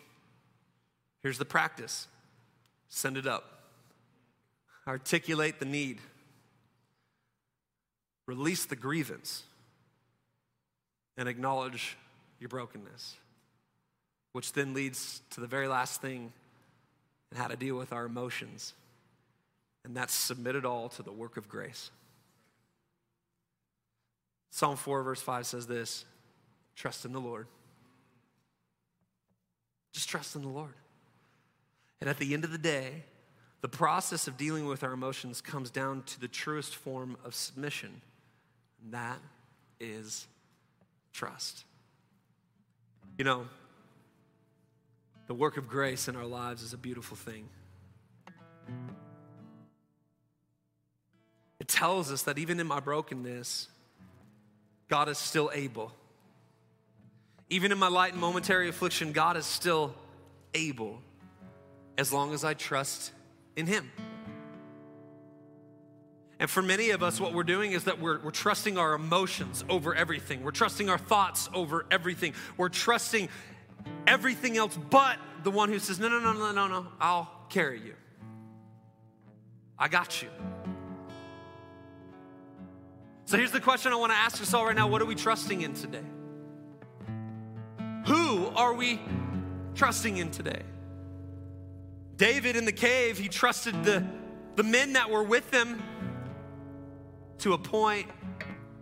here's 1.24 1.40
the 1.40 1.46
practice 1.46 2.08
send 2.88 3.18
it 3.18 3.26
up, 3.26 3.46
articulate 4.88 5.58
the 5.58 5.66
need. 5.66 6.00
Release 8.28 8.66
the 8.66 8.76
grievance 8.76 9.44
and 11.18 11.30
acknowledge 11.30 11.98
your 12.40 12.50
brokenness, 12.50 13.16
which 14.32 14.54
then 14.54 14.74
leads 14.74 15.22
to 15.32 15.42
the 15.42 15.48
very 15.48 15.68
last 15.68 16.02
thing 16.02 16.34
and 17.30 17.40
how 17.40 17.48
to 17.48 17.56
deal 17.56 17.76
with 17.76 17.94
our 17.94 18.06
emotions. 18.06 18.74
And 19.84 19.96
that's 19.96 20.14
submit 20.14 20.56
it 20.56 20.66
all 20.66 20.90
to 20.90 21.04
the 21.04 21.12
work 21.12 21.38
of 21.38 21.48
grace. 21.48 21.92
Psalm 24.50 24.76
4, 24.76 25.04
verse 25.04 25.22
5 25.22 25.46
says 25.46 25.68
this 25.68 26.06
trust 26.76 27.06
in 27.06 27.14
the 27.14 27.22
Lord. 27.22 27.48
Just 29.94 30.10
trust 30.10 30.36
in 30.36 30.42
the 30.42 30.50
Lord. 30.50 30.74
And 32.02 32.10
at 32.10 32.18
the 32.18 32.34
end 32.34 32.44
of 32.44 32.52
the 32.52 32.58
day, 32.58 33.04
the 33.62 33.70
process 33.70 34.28
of 34.28 34.38
dealing 34.38 34.66
with 34.66 34.84
our 34.84 34.92
emotions 34.92 35.40
comes 35.42 35.70
down 35.70 36.04
to 36.04 36.20
the 36.20 36.28
truest 36.28 36.76
form 36.76 37.18
of 37.24 37.34
submission 37.34 38.02
that 38.92 39.20
is 39.80 40.28
trust. 41.14 41.64
You 43.18 43.24
know, 43.24 43.48
the 45.28 45.34
work 45.34 45.58
of 45.58 45.68
grace 45.68 46.08
in 46.08 46.16
our 46.16 46.26
lives 46.26 46.62
is 46.62 46.74
a 46.74 46.78
beautiful 46.78 47.18
thing. 47.18 47.48
It 51.60 51.68
tells 51.68 52.12
us 52.12 52.24
that 52.24 52.38
even 52.38 52.60
in 52.60 52.68
my 52.68 52.80
brokenness, 52.80 53.70
God 54.88 55.10
is 55.10 55.18
still 55.18 55.50
able. 55.54 55.92
Even 57.50 57.72
in 57.72 57.78
my 57.78 57.88
light 57.88 58.12
and 58.12 58.22
momentary 58.22 58.70
affliction, 58.70 59.12
God 59.14 59.38
is 59.38 59.46
still 59.46 59.94
able 60.54 61.02
as 61.98 62.12
long 62.12 62.34
as 62.34 62.44
I 62.44 62.54
trust 62.54 63.12
in 63.56 63.66
Him. 63.66 63.90
And 66.40 66.50
for 66.50 66.62
many 66.62 66.90
of 66.90 67.02
us, 67.02 67.20
what 67.20 67.34
we're 67.34 67.44
doing 67.44 67.72
is 67.72 67.86
that 67.86 68.00
we're, 68.02 68.20
we're 68.20 68.32
trusting 68.32 68.78
our 68.78 68.94
emotions 68.94 69.64
over 69.70 69.96
everything. 69.96 70.44
We're 70.44 70.52
trusting 70.52 70.90
our 70.90 70.98
thoughts 70.98 71.50
over 71.54 71.86
everything. 71.90 72.34
We're 72.58 72.70
trusting 72.70 73.30
everything 74.06 74.58
else 74.58 74.78
but 74.90 75.18
the 75.44 75.52
one 75.52 75.70
who 75.70 75.80
says, 75.80 76.00
No, 76.00 76.10
no, 76.10 76.20
no, 76.20 76.34
no, 76.34 76.52
no, 76.52 76.68
no, 76.68 76.88
I'll 77.00 77.30
carry 77.50 77.80
you. 77.80 77.94
I 79.78 79.88
got 79.88 80.22
you. 80.22 80.30
So 83.26 83.38
here's 83.38 83.52
the 83.52 83.60
question 83.60 83.92
I 83.92 83.96
want 83.96 84.12
to 84.12 84.18
ask 84.18 84.42
us 84.42 84.54
all 84.54 84.66
right 84.66 84.76
now 84.76 84.88
What 84.88 85.02
are 85.02 85.06
we 85.06 85.16
trusting 85.16 85.62
in 85.62 85.74
today? 85.74 86.04
Who 88.08 88.48
are 88.56 88.74
we 88.74 89.00
trusting 89.74 90.18
in 90.18 90.32
today? 90.32 90.62
David 92.18 92.56
in 92.56 92.66
the 92.66 92.72
cave, 92.72 93.18
he 93.18 93.28
trusted 93.28 93.84
the, 93.84 94.06
the 94.56 94.64
men 94.64 94.94
that 94.94 95.10
were 95.10 95.24
with 95.24 95.52
him 95.52 95.82
to 97.40 97.54
a 97.54 97.58
point, 97.58 98.08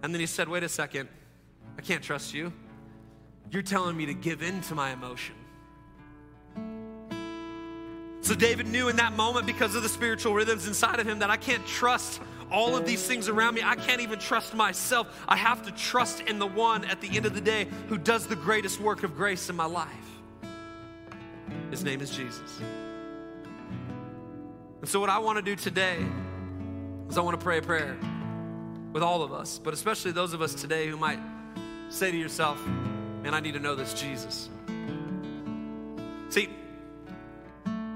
and 0.01 0.13
then 0.13 0.19
he 0.19 0.25
said, 0.25 0.47
Wait 0.47 0.63
a 0.63 0.69
second, 0.69 1.09
I 1.77 1.81
can't 1.81 2.03
trust 2.03 2.33
you. 2.33 2.53
You're 3.51 3.61
telling 3.61 3.95
me 3.95 4.05
to 4.07 4.13
give 4.13 4.41
in 4.41 4.61
to 4.61 4.75
my 4.75 4.91
emotion. 4.91 5.35
So 8.21 8.33
David 8.33 8.67
knew 8.67 8.87
in 8.87 8.95
that 8.95 9.13
moment, 9.13 9.45
because 9.45 9.75
of 9.75 9.83
the 9.83 9.89
spiritual 9.89 10.33
rhythms 10.33 10.65
inside 10.65 10.99
of 10.99 11.07
him, 11.07 11.19
that 11.19 11.29
I 11.29 11.35
can't 11.35 11.65
trust 11.67 12.21
all 12.51 12.77
of 12.77 12.85
these 12.85 13.05
things 13.05 13.27
around 13.27 13.55
me. 13.55 13.61
I 13.63 13.75
can't 13.75 13.99
even 13.99 14.17
trust 14.17 14.53
myself. 14.53 15.07
I 15.27 15.35
have 15.35 15.63
to 15.65 15.71
trust 15.71 16.21
in 16.21 16.39
the 16.39 16.47
one 16.47 16.85
at 16.85 17.01
the 17.01 17.17
end 17.17 17.25
of 17.25 17.33
the 17.33 17.41
day 17.41 17.67
who 17.89 17.97
does 17.97 18.25
the 18.25 18.35
greatest 18.35 18.79
work 18.79 19.03
of 19.03 19.15
grace 19.15 19.49
in 19.49 19.55
my 19.55 19.65
life. 19.65 19.89
His 21.69 21.83
name 21.83 21.99
is 21.99 22.11
Jesus. 22.11 22.59
And 24.79 24.89
so, 24.89 24.99
what 24.99 25.09
I 25.09 25.19
want 25.19 25.37
to 25.37 25.41
do 25.41 25.55
today 25.55 25.97
is 27.09 27.17
I 27.17 27.21
want 27.21 27.37
to 27.37 27.43
pray 27.43 27.57
a 27.57 27.61
prayer 27.61 27.97
with 28.93 29.03
all 29.03 29.23
of 29.23 29.33
us, 29.33 29.59
but 29.59 29.73
especially 29.73 30.11
those 30.11 30.33
of 30.33 30.41
us 30.41 30.53
today 30.53 30.87
who 30.87 30.95
might 30.95 31.19
say 31.89 32.11
to 32.11 32.17
yourself, 32.17 32.63
Man, 33.23 33.33
I 33.33 33.39
need 33.39 33.53
to 33.53 33.59
know 33.59 33.73
this 33.73 33.93
Jesus. 33.93 34.49
See, 36.29 36.49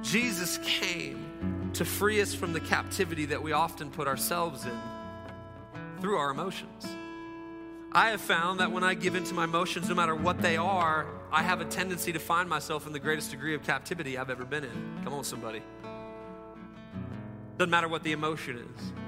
Jesus 0.02 0.58
came 0.64 1.72
to 1.74 1.86
free 1.86 2.22
us 2.22 2.34
from 2.34 2.54
the 2.54 2.62
captivity 2.62 3.26
that 3.26 3.44
we 3.44 3.52
often 3.52 3.92
put 3.92 4.08
ourselves 4.08 4.66
in 4.66 4.80
through 6.00 6.18
our 6.18 6.32
emotions. 6.32 6.88
I 7.92 8.12
have 8.12 8.22
found 8.22 8.60
that 8.60 8.72
when 8.72 8.84
I 8.84 8.94
give 8.94 9.16
into 9.16 9.34
my 9.34 9.44
emotions, 9.44 9.90
no 9.90 9.96
matter 9.96 10.16
what 10.16 10.42
they 10.42 10.56
are, 10.56 11.08
I 11.32 11.44
have 11.44 11.62
a 11.62 11.66
tendency 11.66 12.14
to 12.14 12.20
find 12.20 12.48
myself 12.48 12.88
in 12.88 12.94
the 12.94 13.00
greatest 13.00 13.32
degree 13.32 13.54
of 13.54 13.64
captivity 13.64 14.18
I've 14.18 14.30
ever 14.30 14.46
been 14.46 14.64
in. 14.64 15.02
Come 15.04 15.14
on, 15.14 15.24
somebody. 15.24 15.62
Doesn't 17.58 17.70
matter 17.70 17.88
what 17.88 18.04
the 18.04 18.14
emotion 18.14 18.58
is. 18.58 19.07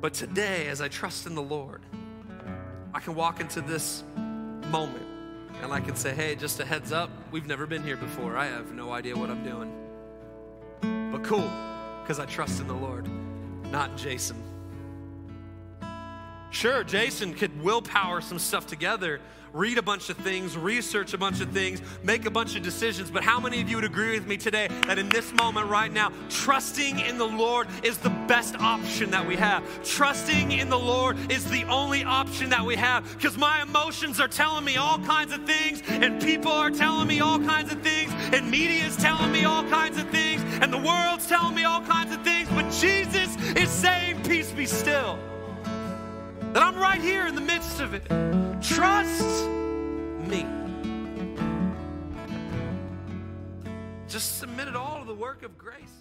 But 0.00 0.14
today, 0.14 0.68
as 0.68 0.80
I 0.80 0.88
trust 0.88 1.26
in 1.26 1.34
the 1.34 1.42
Lord, 1.42 1.82
I 2.92 3.00
can 3.00 3.14
walk 3.14 3.40
into 3.40 3.60
this 3.60 4.04
moment 4.70 5.06
and 5.62 5.72
I 5.72 5.80
can 5.80 5.96
say, 5.96 6.14
hey, 6.14 6.34
just 6.34 6.60
a 6.60 6.64
heads 6.64 6.92
up, 6.92 7.10
we've 7.30 7.46
never 7.46 7.66
been 7.66 7.82
here 7.82 7.96
before. 7.96 8.36
I 8.36 8.46
have 8.46 8.72
no 8.72 8.92
idea 8.92 9.16
what 9.16 9.30
I'm 9.30 9.42
doing. 9.42 9.72
But 11.10 11.24
cool, 11.24 11.50
because 12.02 12.18
I 12.18 12.26
trust 12.26 12.60
in 12.60 12.66
the 12.66 12.74
Lord, 12.74 13.08
not 13.70 13.96
Jason. 13.96 14.45
Sure, 16.56 16.82
Jason 16.82 17.34
could 17.34 17.62
willpower 17.62 18.22
some 18.22 18.38
stuff 18.38 18.66
together, 18.66 19.20
read 19.52 19.76
a 19.76 19.82
bunch 19.82 20.08
of 20.08 20.16
things, 20.16 20.56
research 20.56 21.12
a 21.12 21.18
bunch 21.18 21.42
of 21.42 21.50
things, 21.50 21.82
make 22.02 22.24
a 22.24 22.30
bunch 22.30 22.56
of 22.56 22.62
decisions. 22.62 23.10
But 23.10 23.22
how 23.22 23.38
many 23.38 23.60
of 23.60 23.68
you 23.68 23.76
would 23.76 23.84
agree 23.84 24.12
with 24.12 24.26
me 24.26 24.38
today 24.38 24.68
that 24.86 24.98
in 24.98 25.10
this 25.10 25.34
moment 25.34 25.68
right 25.68 25.92
now, 25.92 26.10
trusting 26.30 27.00
in 27.00 27.18
the 27.18 27.26
Lord 27.26 27.68
is 27.82 27.98
the 27.98 28.08
best 28.26 28.56
option 28.58 29.10
that 29.10 29.26
we 29.28 29.36
have? 29.36 29.62
Trusting 29.84 30.50
in 30.50 30.70
the 30.70 30.78
Lord 30.78 31.30
is 31.30 31.44
the 31.50 31.64
only 31.64 32.04
option 32.04 32.48
that 32.48 32.64
we 32.64 32.74
have 32.76 33.04
because 33.12 33.36
my 33.36 33.60
emotions 33.60 34.18
are 34.18 34.26
telling 34.26 34.64
me 34.64 34.78
all 34.78 34.98
kinds 35.00 35.34
of 35.34 35.44
things, 35.44 35.82
and 35.88 36.22
people 36.22 36.52
are 36.52 36.70
telling 36.70 37.06
me 37.06 37.20
all 37.20 37.38
kinds 37.38 37.70
of 37.70 37.82
things, 37.82 38.10
and 38.32 38.50
media 38.50 38.86
is 38.86 38.96
telling 38.96 39.30
me 39.30 39.44
all 39.44 39.62
kinds 39.64 39.98
of 39.98 40.08
things, 40.08 40.40
and 40.62 40.72
the 40.72 40.78
world's 40.78 41.26
telling 41.26 41.54
me 41.54 41.64
all 41.64 41.82
kinds 41.82 42.14
of 42.14 42.24
things. 42.24 42.48
But 42.48 42.70
Jesus 42.70 43.36
is 43.54 43.68
saying, 43.68 44.22
Peace 44.22 44.50
be 44.52 44.64
still 44.64 45.18
that 46.56 46.62
I'm 46.62 46.78
right 46.78 47.02
here 47.02 47.26
in 47.26 47.34
the 47.34 47.42
midst 47.42 47.80
of 47.80 47.92
it. 47.92 48.06
Trust 48.62 49.46
me. 50.26 50.46
Just 54.08 54.38
submit 54.38 54.66
it 54.66 54.74
all 54.74 55.00
to 55.00 55.04
the 55.04 55.12
work 55.12 55.42
of 55.42 55.58
grace. 55.58 55.95